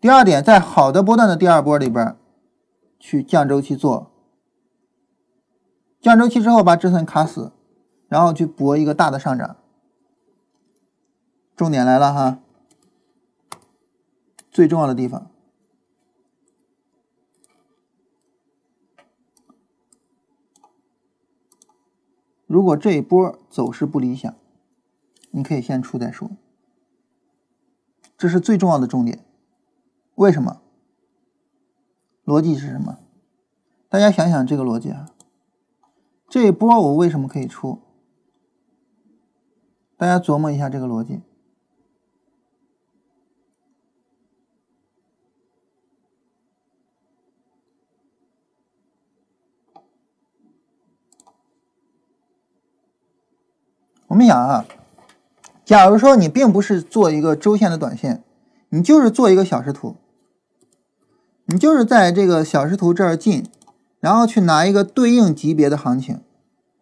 [0.00, 2.16] 第二点，在好的波段的第二波里边，
[2.98, 4.10] 去降周期做，
[6.00, 7.52] 降周期之后把止损卡死，
[8.08, 9.54] 然后去博一个大的上涨。
[11.54, 12.38] 重点来了哈，
[14.52, 15.30] 最重要的地方，
[22.46, 24.34] 如果这一波走势不理想，
[25.30, 26.30] 你可以先出再说，
[28.18, 29.24] 这是最重要的重点。
[30.16, 30.60] 为什么？
[32.26, 32.98] 逻辑是什么？
[33.88, 35.14] 大家想想这个逻辑啊，
[36.28, 37.80] 这一波我为什么可以出？
[39.96, 41.22] 大家琢磨一下这个逻辑。
[54.12, 54.66] 我们想啊，
[55.64, 58.22] 假如说你并不是做一个周线的短线，
[58.68, 59.96] 你就是做一个小时图，
[61.46, 63.46] 你就是在这个小时图这儿进，
[64.00, 66.20] 然后去拿一个对应级别的行情，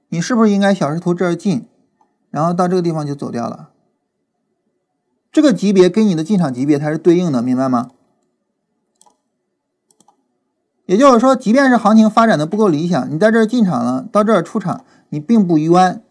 [0.08, 1.68] 你是不是应该小时图这儿进，
[2.30, 3.70] 然后到这个地方就走掉了？
[5.30, 7.90] 这个级别跟你的进场级别它是对应的，明白吗？
[10.86, 16.02] 也就是说，即便是行情发展的不够理想，你在这儿进场了，到这儿出场，你并不冤。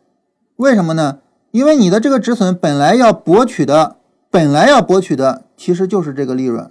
[0.60, 1.20] 为什么呢？
[1.52, 3.96] 因为你的这个止损本来要博取的，
[4.30, 6.70] 本来要博取的其实就是这个利润。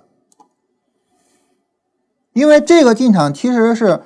[2.32, 4.02] 因为这个进场其实是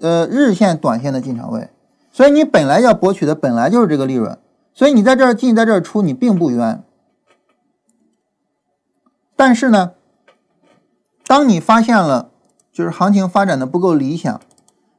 [0.00, 1.68] 呃日线、短线的进场位，
[2.10, 4.38] 所以你本来要博取的本来就是这个利润，
[4.72, 6.82] 所以你在这儿进，在这儿出，你并不冤。
[9.36, 9.92] 但是呢，
[11.26, 12.30] 当你发现了。
[12.70, 14.40] 就是行情发展的不够理想，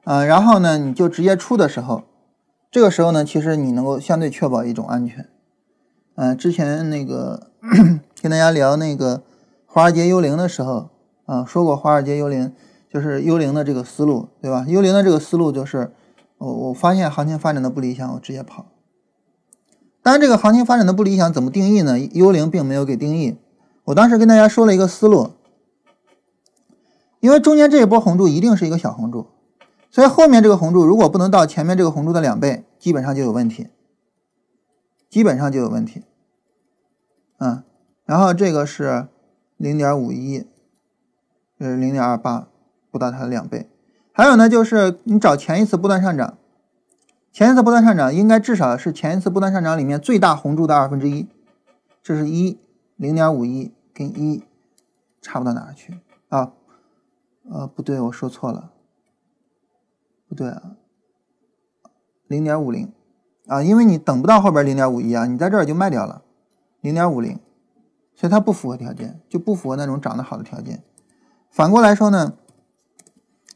[0.04, 2.04] 嗯，然后呢，你就直接出的时候，
[2.72, 5.28] 这个时候呢，其实你能够相对确保一种安全。
[6.16, 7.52] 嗯，之前那个
[8.22, 9.24] 跟大家聊那个
[9.66, 10.90] 华尔街幽灵的时候，
[11.26, 12.54] 啊，说过华尔街幽灵
[12.92, 14.66] 就是幽灵的这个思路，对吧？
[14.68, 15.92] 幽灵的这个思路就是，
[16.38, 18.66] 我我发现行情发展的不理想，我直接跑。
[20.04, 22.00] 当然，这个行情发展的不理想怎么定义呢？
[22.00, 23.38] 幽灵并没有给定义。
[23.86, 25.32] 我当时跟大家说了一个思路。
[27.20, 29.28] 因为中间这一波红柱一定是一个小红柱，
[29.92, 33.70] 所以后面这个红柱如果不能到前面这个红柱的两倍，基本上就有问题，
[35.10, 36.04] 基本上就有问题。
[37.40, 37.64] 嗯，
[38.06, 39.08] 然后这个是
[39.58, 40.46] 零点五一，
[41.58, 42.48] 这是零点二八，
[42.92, 43.70] 不到它的两倍。
[44.12, 46.38] 还有呢，就是你找前一次波段上涨，
[47.32, 51.28] 前一次波段上涨应该至少是前一次波段上涨里面最大红柱的二分之一，
[52.04, 52.60] 这是一
[52.98, 54.44] 零点五一跟一
[55.22, 56.52] 差不到哪儿去啊。
[57.50, 58.72] 呃，不对，我说错了，
[60.30, 60.76] 不对啊，
[62.28, 62.94] 零点五零
[63.48, 66.22] 啊，因为你等不到后边零点五一啊，你在这儿就卖掉了，
[66.82, 67.40] 零点五零，
[68.14, 70.84] 所以它不符合条件，就不符合那种涨得好的条件。
[71.50, 72.36] 反过来说呢，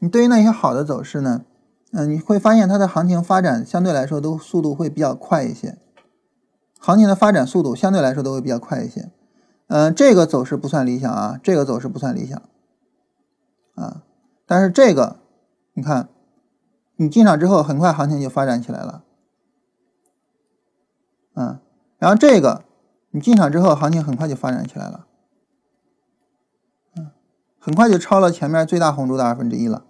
[0.00, 1.44] 你对于那些好的走势呢，
[1.92, 5.78] 嗯，你会发现它的行情发展相对来说都速度会比较快一些，
[6.80, 9.12] 行情的发展速度相对来说都会比较快一些。
[9.68, 12.42] 嗯，这个走势不算理想啊，这个走势不算理想。
[13.76, 14.02] 啊，
[14.46, 15.16] 但是这个，
[15.72, 16.08] 你看，
[16.96, 19.04] 你进场之后，很快行情就发展起来了，
[21.34, 21.60] 嗯，
[21.98, 22.64] 然后这个，
[23.10, 25.06] 你进场之后，行情很快就发展起来了，
[26.96, 27.10] 嗯，
[27.58, 29.84] 很快就超了前面最大红柱的二分之一了，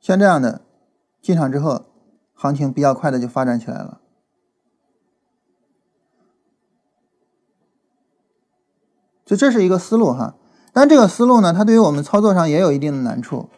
[0.00, 0.60] 像这样的，
[1.20, 1.86] 进场之后，
[2.32, 4.00] 行情比较快的就发展起来了。
[9.26, 10.36] 就这是一个思路哈，
[10.72, 13.50] 但这个思路呢，它对于我们操作上也有一定的难处。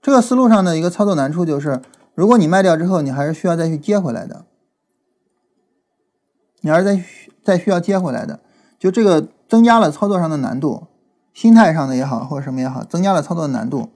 [0.00, 1.82] 这个思路上的一个操作难处就是，
[2.14, 4.44] 如果你卖掉之后，你还是需要再去接回来的，
[6.60, 7.04] 你还是再
[7.42, 8.38] 再需要接回来的，
[8.78, 10.84] 就这个增加了操作上的难度，
[11.32, 13.88] 心态上的也好或者什么也好，增加了操作的难度。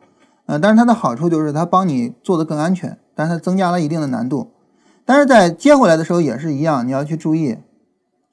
[0.47, 4.51] 嗯，但是它的好处就是它帮你做的更安全，但是它增加了一定的难度。
[5.05, 7.59] 但是在接回来的时候也是一样，你要去注意，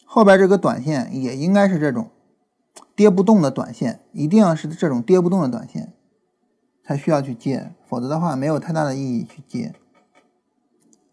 [0.06, 2.08] 后边这个短线也应该是这种。
[2.96, 5.94] 跌不动的短线，一定要是这种跌不动的短线，
[6.84, 9.74] 才需要去接，否则的话没有太大的意义去接。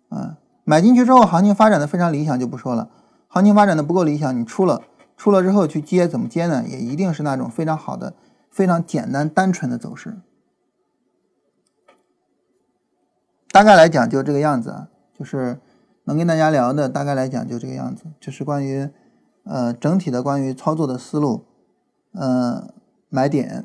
[0.09, 2.91] 啊，买进去之后，行情发展的非常理想就不说了，
[3.29, 4.83] 行情发展的不够理想，你出了，
[5.17, 6.65] 出了之后去接，怎么接呢？
[6.67, 8.15] 也一定是那种非常好的、
[8.51, 10.19] 非常简单单纯的走势。
[13.51, 14.89] 大概来讲就这个样子啊，
[15.19, 15.61] 就是
[16.05, 18.89] 能跟大家聊的，大概来讲就这个样子，就是关于
[19.45, 21.45] 呃整体的关于操作的思路。
[22.15, 22.73] 嗯，
[23.09, 23.65] 买点，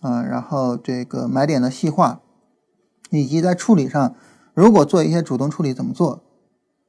[0.00, 2.20] 嗯，然后这个买点的细化，
[3.10, 4.14] 以及在处理上，
[4.54, 6.22] 如果做一些主动处理怎么做？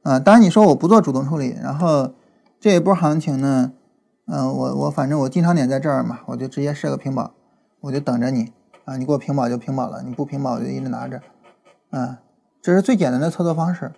[0.03, 2.13] 啊，当然你说我不做主动处理，然后
[2.59, 3.73] 这一波行情呢，
[4.27, 7.31] 嗯，我我反正我进场点在这儿嘛，我就直接设个平保，
[7.81, 8.53] 我就等着你
[8.85, 11.21] 啊，你给我平保就平保了，你不平保我就一直拿着，
[11.89, 12.19] 啊，
[12.61, 13.91] 这是最简单的操作方式，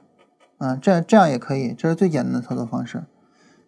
[0.58, 3.04] 啊，这这样也可以，这是最简单的操作方式，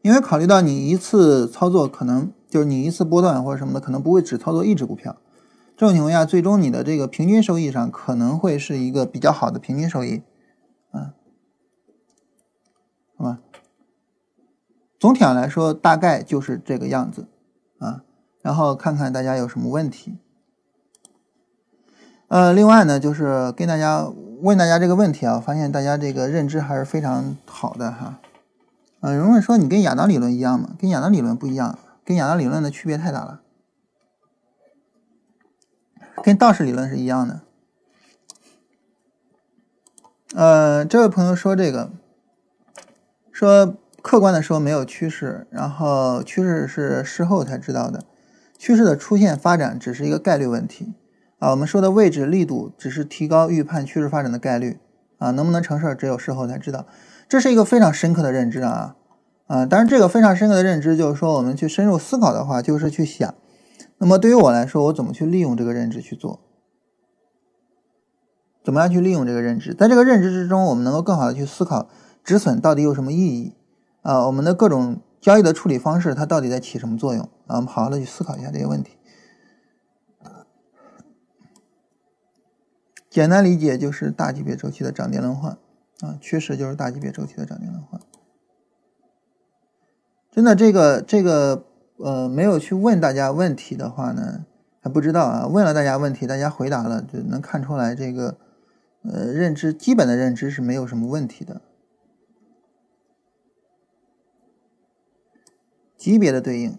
[0.01, 2.31] 因为考虑到你一次操作可能。
[2.51, 5.15] 就是你一次波段或者什么的，可能不会只操作一只股票，
[5.77, 10.21] 这种情况下，最终你的这个平均收益上可能会是一个比较好的平均收益，
[10.91, 11.13] 啊，
[13.15, 13.39] 好吧。
[14.99, 17.27] 总体上来说，大概就是这个样子
[17.79, 18.03] 啊，
[18.41, 20.17] 然后看看大家有什么问题。
[22.27, 24.05] 呃，另外呢，就是跟大家
[24.41, 28.19] 问大家这个问题啊，发现大家这个认知还是非常好的哈。
[28.99, 30.75] 嗯，有人问说你跟亚当理论一样吗？
[30.77, 31.79] 跟亚当理论不一样。
[32.11, 33.41] 跟亚当理论的区别太大了，
[36.21, 37.39] 跟道士理论是一样的，
[40.35, 41.89] 呃，这位朋友说这个，
[43.31, 48.03] 说客观的说没有趋势，然后趋势是事后才知道的，
[48.57, 50.93] 趋势的出现发展只是一个概率问题。
[51.39, 51.51] 啊。
[51.51, 54.79] 我们说的位置力度只是提高预判趋势发展的概率。
[55.17, 56.87] 啊，能不能成事儿只有事后才知道，
[57.29, 58.95] 这是一个非常深刻的认知啊
[59.51, 59.65] 啊！
[59.65, 63.35] 当然，这个非常深刻的认知就是说，我们去深入思考的话，就是去想，
[63.97, 66.39] 那么对于我来说，我怎么去利用这个认知去做？
[68.63, 69.73] 怎么样去利用这个认知？
[69.73, 71.89] 在这个认知之中，我们能够更好的去思考
[72.23, 73.53] 止损到底有什么意义
[74.03, 74.25] 啊？
[74.25, 77.57] 我们的各种交易的处理方式，它到底在起什么作用啊？
[77.57, 78.93] 我们好好的去思考一下这些问题。
[83.09, 85.57] 简单理解就是大级别周期的涨跌轮换
[85.99, 87.99] 啊，趋势就是大级别周期的涨跌轮换。
[90.31, 91.65] 真的，这个这个
[91.97, 94.45] 呃，没有去问大家问题的话呢，
[94.79, 95.47] 还不知道啊。
[95.47, 98.37] 问了大家问题，大家回答了，就能看出来这个。
[99.03, 101.59] 呃，认知基本的认知是没有什么问题的。
[105.97, 106.77] 级别的对应，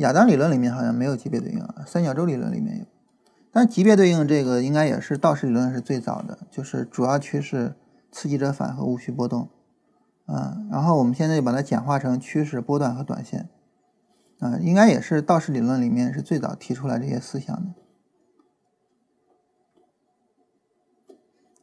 [0.00, 2.86] 亚当理论里面好像没有级别对应啊，三角洲理论里面有。
[3.52, 7.74] 但级别对应这个应该也是道氏理论是最早的，就是主要趋势、
[8.10, 9.50] 刺激者反和无序波动
[10.26, 10.56] 啊。
[10.70, 13.48] 然后我们现在就把它简化成趋势、波段和短线
[14.38, 17.72] 啊，应该也是道氏理论里面是最早提出来这些思想的。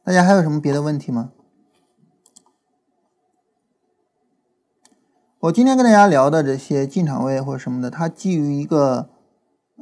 [0.02, 1.32] 大家还有什么别的问题吗？
[5.40, 9.08] 我今天跟大家聊的这些进场位或者什么的，它基于一个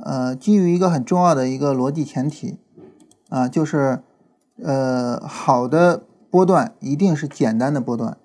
[0.01, 2.61] 呃，基于一个很重要的一个逻辑前提
[3.29, 4.03] 啊，就是
[4.63, 8.19] 呃，好的波段一定是简单的波段，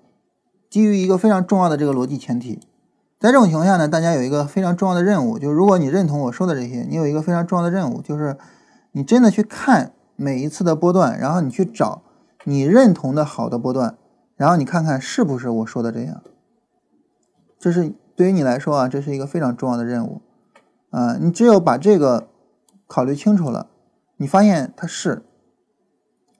[0.74, 2.58] 基于一个非常重要的这个逻辑前提。
[3.20, 8.36] 在这种情况下呢，大家有一个非常重要的任务，就是如果你认同我说的这些，你有一个非常重要的任务，就是
[8.90, 9.92] 你真的去看。
[10.16, 12.02] 每一次的波段，然后你去找
[12.42, 13.96] 你认同的好的波段，
[14.34, 16.20] 然后你看看是不是我说的这样。
[17.56, 20.22] 这是对于你来说啊，这是一个非常重要的任务
[20.90, 21.16] 啊！
[21.20, 22.26] 你只有把这个
[22.88, 23.68] 考虑清楚了，
[24.16, 25.22] 你发现它是，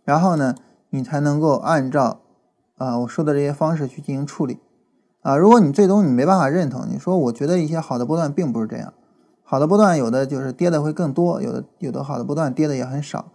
[0.02, 0.56] 然后呢，
[0.90, 2.20] 你才能够按照
[2.76, 4.60] 啊我说的这些方式去进行处理
[5.22, 5.36] 啊。
[5.36, 8.92] 如果你最终你没办法认同，你说我觉得一些好的波段并不是这样，
[9.42, 13.32] 好的波段有的就是跌的会更多，有的有的好的波段跌的也很少。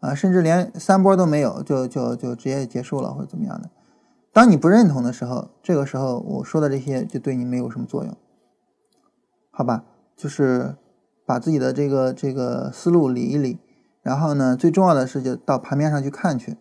[0.00, 3.70] 啊，甚至连三波都没有，就就就直接结束了，或者怎么样的。
[4.34, 8.14] 当你不认同的时候，这个时候我说的这些就对你没有什么作用，
[9.50, 9.84] 好吧？
[10.14, 10.76] 就是
[11.24, 13.58] 把自己的这个这个思路理一理，
[14.02, 16.58] 然后呢，最重要的是就到盘面上去看去，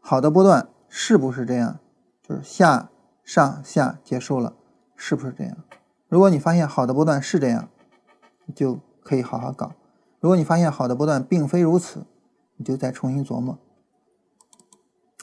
[0.00, 0.66] 好的波段
[0.98, 1.78] 是不是这样？
[2.26, 2.88] 就是下
[3.22, 4.54] 上下结束了，
[4.96, 5.54] 是不是这样？
[6.08, 7.68] 如果你发现好的波段是这样，
[8.54, 9.72] 就可以好好搞；
[10.20, 12.06] 如果你发现好的波段并非如此，
[12.56, 13.58] 你就再重新琢磨，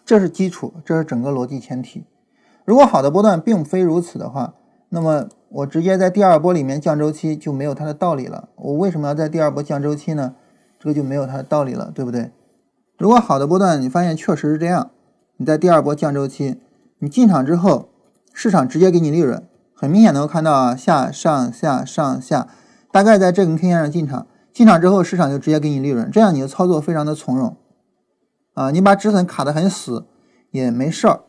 [0.06, 2.06] 这是基础，这是整个逻辑前提。
[2.66, 4.54] 如果好的波段并非如此的话，
[4.90, 8.50] 那么我直接在第二波里面降周期就没有它的道理了。
[8.58, 10.36] 我为什么要在第二波降周期呢？
[10.80, 12.32] 这个就没有它的道理了，对不对？
[13.00, 14.92] 如果好的波段你发现确实是这样，
[15.44, 16.56] 你在第二波降周期，
[17.00, 17.90] 你进场之后，
[18.32, 22.48] 市场直接给你利润，很明显能够看到啊，下上下上下，
[22.94, 24.26] 大概在这根 K 线上进场。
[24.54, 27.58] 进场之后，市场就直接给你利润，这样你的操作非常的从容，
[28.54, 30.06] 啊，你把止损卡得很死
[30.52, 31.20] 也没事儿。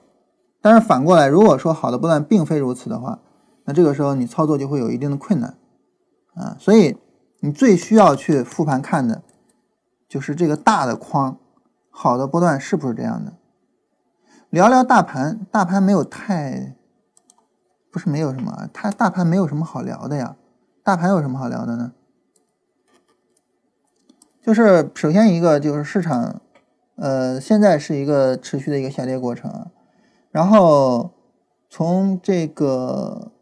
[0.63, 3.19] 但是反过来，如果说好的波段并非如此的话，
[3.65, 5.57] 那这个时候你操作就会有一定的困难，
[6.37, 6.97] 啊，所以
[7.41, 9.23] 你最需要去复盘看的，
[10.09, 11.37] 就是这个大的框，
[11.91, 13.33] 好的波段是不是这样的？
[14.55, 16.77] 聊聊大盘，大盘没有太，
[17.91, 20.37] 不是没有什么，它大盘没有什么好聊的呀，
[20.85, 21.91] 大盘有什么好聊的呢？
[24.41, 26.41] 就是首先一个就是市场，
[26.95, 29.67] 呃，现在是一个持续的一个下跌过程，
[30.31, 31.11] 然后
[31.69, 33.33] 从这个，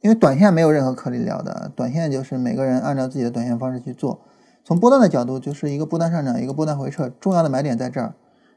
[0.00, 4.20] 因为短线没有任何可以聊的，短线就是每个人按照自己的短线方式去做。
[4.62, 8.14] 从波段的角度，就是一个波段上涨，一个波段回撤，重要的买点在这儿，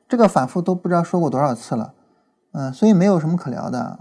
[0.08, 1.94] 这个反复都不知道说过多少次了，
[2.52, 4.00] 嗯，所以没有什么可聊的。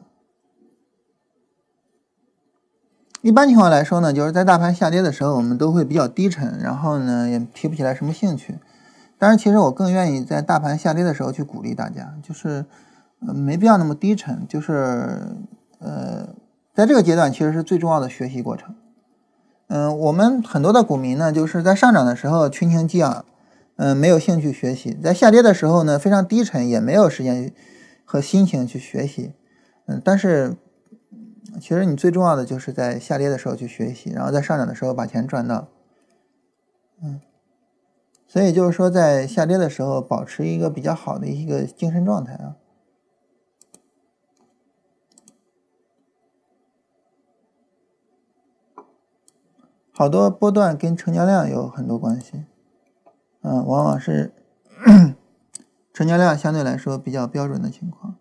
[3.23, 8.59] 一般情况来说呢，就是在大盘下跌的时候，我们都会比较低沉，然后呢也提不起来什么兴趣。
[9.19, 12.65] 但是其实我更愿意在大盘下跌的时候去鼓励大家，就是
[13.27, 15.27] 呃没必要那么低沉，就是
[15.81, 16.29] 呃
[16.73, 18.77] 在这个阶段其实是最重要的学习过程。
[19.69, 23.25] 嗯，我们很多的股民呢，就是在上涨的时候群情激昂，
[23.77, 27.55] 嗯没有兴趣学习；在下跌的时候呢非常低沉，也没有时间
[28.05, 29.33] 和心情去学习。
[29.87, 30.57] 嗯，但是。
[31.59, 35.69] 其实你最重要的就是在下跌的时候去学习，然后在上涨的时候把钱赚到。
[37.01, 37.21] 嗯，
[38.27, 42.57] 所以就是说，在下跌的时候，保持一个比较好的一个精神状态啊。
[49.93, 52.45] 好多波段跟成交量有很多关系，
[53.49, 54.33] 嗯，往往是
[55.95, 58.17] 成交量相对来说比较标准的情况。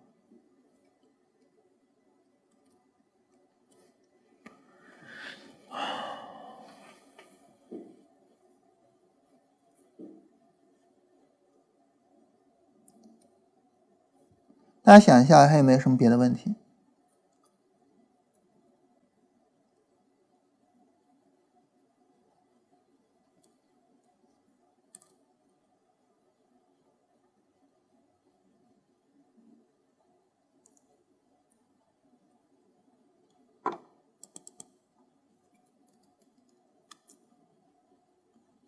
[14.84, 16.54] 大家想一下，还有没有什么别的问题？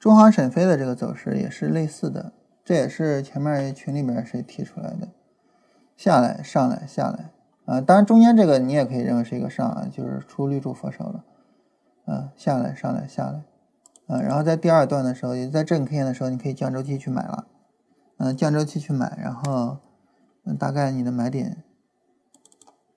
[0.08, 2.32] 中航沈飞的这个走势也是类似的，
[2.64, 5.10] 这也是前面群里面谁提出来的，
[5.98, 7.32] 下来上来下来。
[7.66, 11.26] 啊，当然中间这个你也可以认为是一个上啊，就是出绿柱佛手了，
[12.06, 13.44] 啊，下来上来下来，
[14.16, 17.46] 啊，然后在第二段的时候，也在正 K 线的时候，你可以降周期去买了，
[18.16, 19.80] 嗯，降周期去买，然后
[20.46, 21.62] 嗯，大概你的买点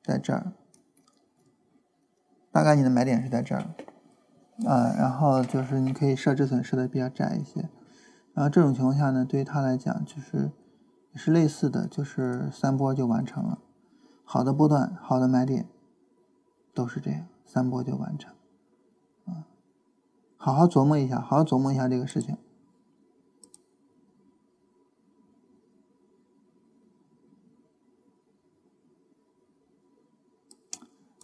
[0.05, 0.53] 在这儿，
[2.53, 3.65] 大概你的买点是在这儿。
[4.67, 7.69] 啊，然后就是你可以设止损设的比较窄一些，
[8.35, 10.53] 然后这种情况下呢，对于他来讲就是
[11.13, 13.59] 也是类似的，就是三波就完成了，
[14.25, 15.67] 好的波段，好的买点
[16.75, 18.33] 都是这样，三波就完成，
[19.25, 19.47] 啊，
[20.37, 22.37] 好好琢磨一下，好好琢磨一下这个事情，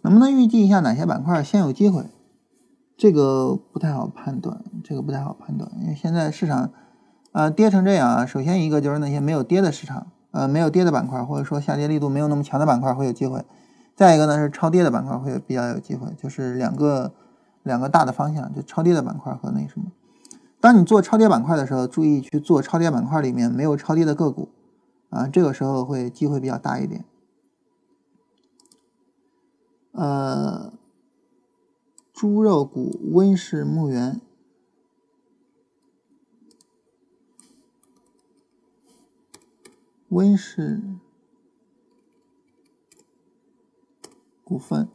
[0.01, 2.09] 能不能预计一下哪些板块先有机会？
[2.97, 6.71] 这个不太好判断，这个不太好判断，因为现在市场，
[7.31, 13.45] 啊跌成这样啊，首先一个就是那些没有跌的市场，呃没有跌的板块，或者说下跌力度没有那么强的板块会有机会，
[13.95, 17.13] 再一个呢是超跌的板块会有比较有机会，就是两个
[17.61, 19.91] 两个大的方向，就超跌的板块和那什么。
[20.59, 24.49] 当你做超跌板块的时候，注意去做超跌板块里面没有超跌的个股，
[25.11, 27.05] 啊这个时候会机会比较大一点，
[29.91, 30.73] 呃。
[32.17, 34.19] 猪肉股温氏牧原，
[40.09, 40.81] 温氏
[44.43, 44.89] 股份。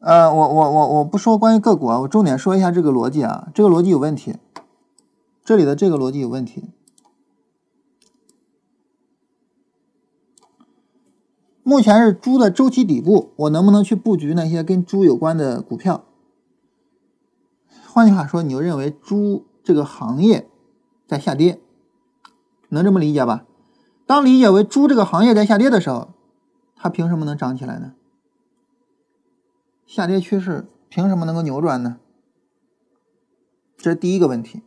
[0.00, 4.36] 呃，我我我我不说关于个股啊，我重点说一下这个逻辑啊，这个逻辑有问题，
[5.42, 6.68] 这里的这个逻辑有问题。
[11.64, 16.04] 目前是猪的周期底部，我能不能去布局那些跟猪有关的股票？
[17.86, 20.48] 换句话说，你就认为猪这个行业
[21.06, 21.60] 在下跌，
[22.70, 23.44] 能这么理解吧？
[24.06, 26.08] 当理解为猪这个行业在下跌的时候，
[26.74, 27.92] 它凭什么能涨起来呢？
[29.86, 31.98] 下跌趋势凭什么能够扭转呢？
[33.76, 34.62] 这是第一个问题。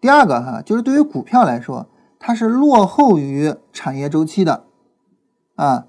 [0.00, 1.86] 第二个哈，就是对于股票来说，
[2.18, 4.64] 它是落后于产业周期的
[5.54, 5.86] 啊。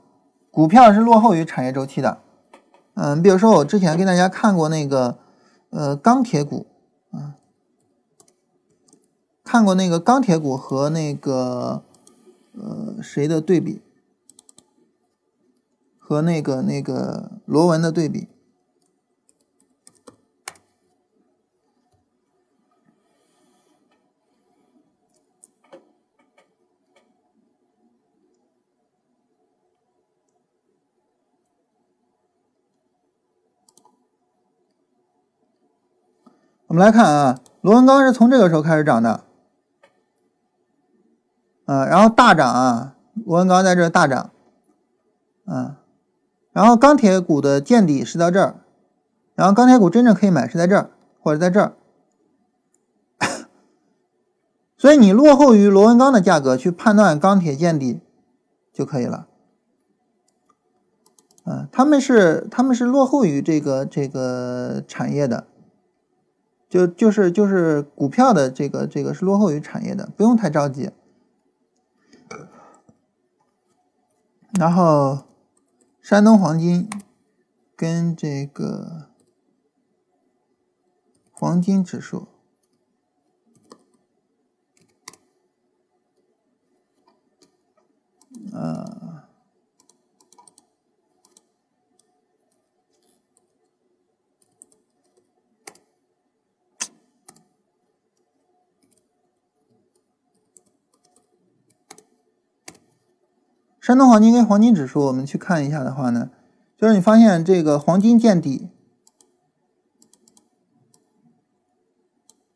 [0.54, 2.20] 股票是落后于产业周期的，
[2.94, 5.18] 嗯，比如说我之前给大家看过那个，
[5.72, 6.68] 呃，钢铁股，
[7.10, 7.34] 啊，
[9.44, 11.82] 看过那个钢铁股和那个，
[12.52, 13.82] 呃，谁的对比，
[15.98, 18.28] 和那个那个螺纹的对比。
[36.74, 39.24] 我们来看啊，螺纹钢是从这个时候开始涨的，
[41.66, 42.96] 啊，然后大涨啊，
[43.28, 44.32] 螺纹钢在这大涨，
[45.46, 45.78] 啊，
[46.52, 48.56] 然后钢铁股的见底是到这儿，
[49.36, 50.90] 然后钢铁股真正可以买是在这儿
[51.22, 51.74] 或者在这儿，
[54.76, 58.02] 所以你落后于螺纹钢的价格去判断钢铁见底
[58.74, 59.28] 就可以了，
[61.44, 65.46] 啊，他们是他们是落后于这个这个产业的。
[66.74, 70.90] 就就是就是股票的这个这个是落后于产业的，不用太着急。
[74.58, 75.28] 然后，
[76.02, 76.90] 山东黄金
[77.76, 79.12] 跟这个
[81.32, 82.28] 黄金指数，
[88.52, 89.23] 呃。
[103.84, 106.30] 山东黄金跟黄金指数，我们去看一下的话呢，
[106.78, 108.70] 就是你发现这个黄金见底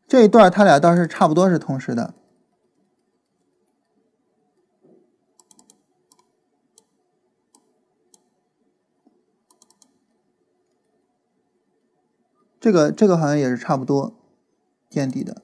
[0.08, 2.14] 这一段，它俩倒是差不多是同时的。
[12.62, 14.16] 这个这个好像也是差不多
[14.90, 15.42] 见底的。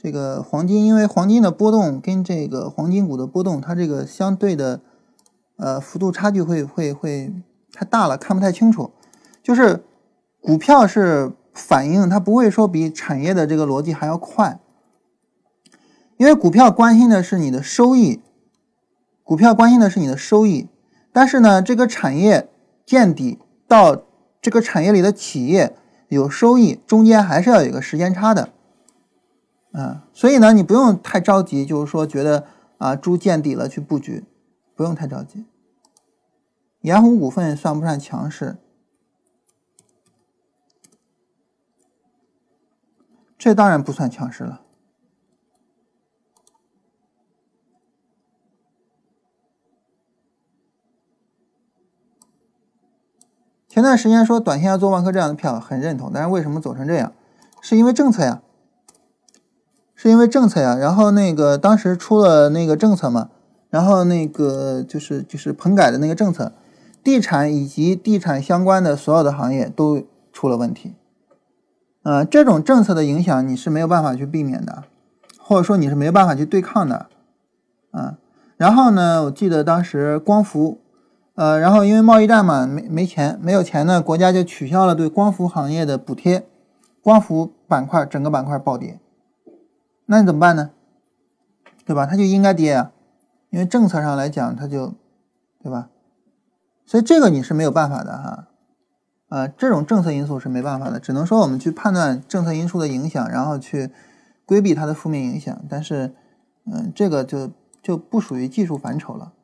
[0.00, 4.80] 这个黄金，因为黄金的波动跟这个黄金股的波动，它这个相对的
[5.56, 7.32] 呃幅度差距会会会
[7.72, 8.92] 太大了，看不太清楚。
[9.42, 9.82] 就是
[10.40, 14.60] 股票是反应，它不会说比产业的这个逻辑还要快，
[16.16, 18.22] 因为股票关心的是你的收益，
[19.24, 20.68] 股票关心的是你的收益，
[21.12, 22.48] 但是呢，这个产业
[22.86, 24.04] 见底到
[24.40, 25.74] 这个产业里的企业
[26.08, 28.50] 有收益，中间还是要有一个时间差的。
[29.80, 32.48] 嗯，所以呢，你不用太着急，就是说觉得
[32.78, 34.24] 啊猪见底了去布局，
[34.74, 35.46] 不用太着急。
[36.80, 38.56] 盐湖股份算不算强势？
[43.38, 44.62] 这当然不算强势了。
[53.68, 57.12] 前段时间说短线要做万科这样的票，很认同，但是为什么走成这样？
[57.60, 58.42] 是因为政策呀。
[60.00, 63.30] 是因为政策呀，然后那个当时出了那个政策嘛，
[63.68, 66.52] 然后那个就是就是棚改的那个政策，
[67.02, 70.94] 地产以及地产相关的所有的行业都出了问题，
[72.04, 74.84] 呃，这种政策的影响你是没有办法去避免的，
[75.36, 77.06] 或者说你是没有办法去对抗的，
[77.90, 78.18] 啊，
[78.56, 80.78] 然后呢，我记得当时光伏，
[81.34, 86.46] 呃，然后因为贸易战嘛，没没钱，没有钱呢，国家就取消了对光伏行业的补贴，
[87.02, 89.00] 光伏板块整个板块暴跌。
[90.10, 90.70] 那你怎么办呢？
[91.84, 92.06] 对吧？
[92.06, 92.92] 它就应该跌啊，
[93.50, 94.94] 因为政策上来讲，它就，
[95.62, 95.90] 对吧？
[96.86, 98.48] 所以这个你是没有办法的哈，
[99.28, 103.90] 啊，这种政策因素是没办法的，只能说我们去判断政策因素的影响，然后去
[104.46, 105.62] 规避它的负面影响。
[105.68, 106.14] 但是，
[106.64, 107.50] 嗯，这个就
[107.82, 109.34] 就不属于技术范畴了。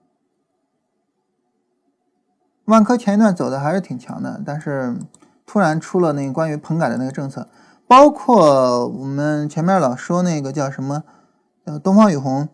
[2.64, 4.96] 万科前一段走的还是挺强的，但是
[5.44, 7.48] 突然出了那个关于棚改的那个政策。
[7.86, 11.04] 包括我们前面老说那个叫什么，
[11.64, 12.48] 呃，东方雨虹，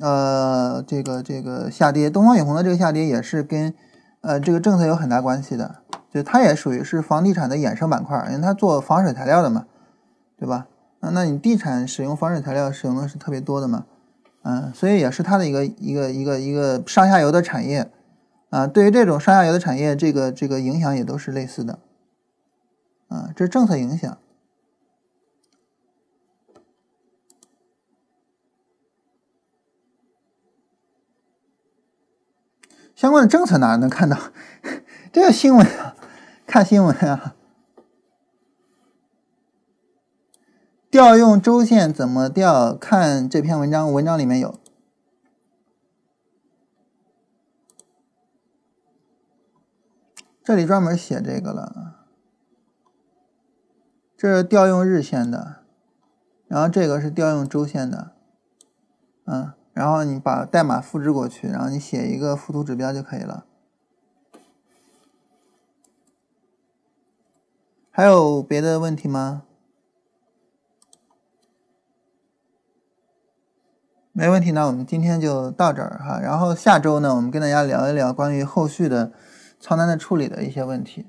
[0.00, 3.74] 呃，这个这个下跌，东方雨虹的这个下跌也是跟，
[4.22, 5.76] 呃，这个政策有很大关系的，
[6.10, 9.66] 就它也属于是房地产的衍生板块，因为它做防水材料的嘛，
[10.38, 10.66] 对吧？
[11.00, 13.84] 啊，那你地产使用防水材料使用的是特别多的嘛，
[14.42, 17.90] 嗯，所以也是它的一个一个一个一个上下游的产业，
[18.48, 21.78] 啊，对于这种上下游的产业，这个这个影响也都是类似的，
[23.08, 24.16] 啊，这是政策影响。
[33.00, 34.18] 相关的政策哪能看到？
[35.10, 35.96] 这个新闻啊，
[36.46, 37.34] 看新闻啊。
[40.90, 42.74] 调用周线怎么调？
[42.74, 44.60] 看这篇文章，文章里面有。
[50.44, 52.04] 这里专门写这个了。
[54.14, 55.62] 这是调用日线的，
[56.48, 58.12] 然后这个是调用周线的，
[59.24, 59.54] 嗯。
[59.80, 63.46] 然后你把代码复制过去，然后你写一个附图指标就可以了。
[67.90, 69.44] 还有别的问题吗？
[74.12, 76.20] 没问题，那我们今天就到这儿哈。
[76.20, 79.14] 然后下周呢，我们跟大家聊一聊关于后续的
[79.58, 81.06] 仓单的处理的一些问题。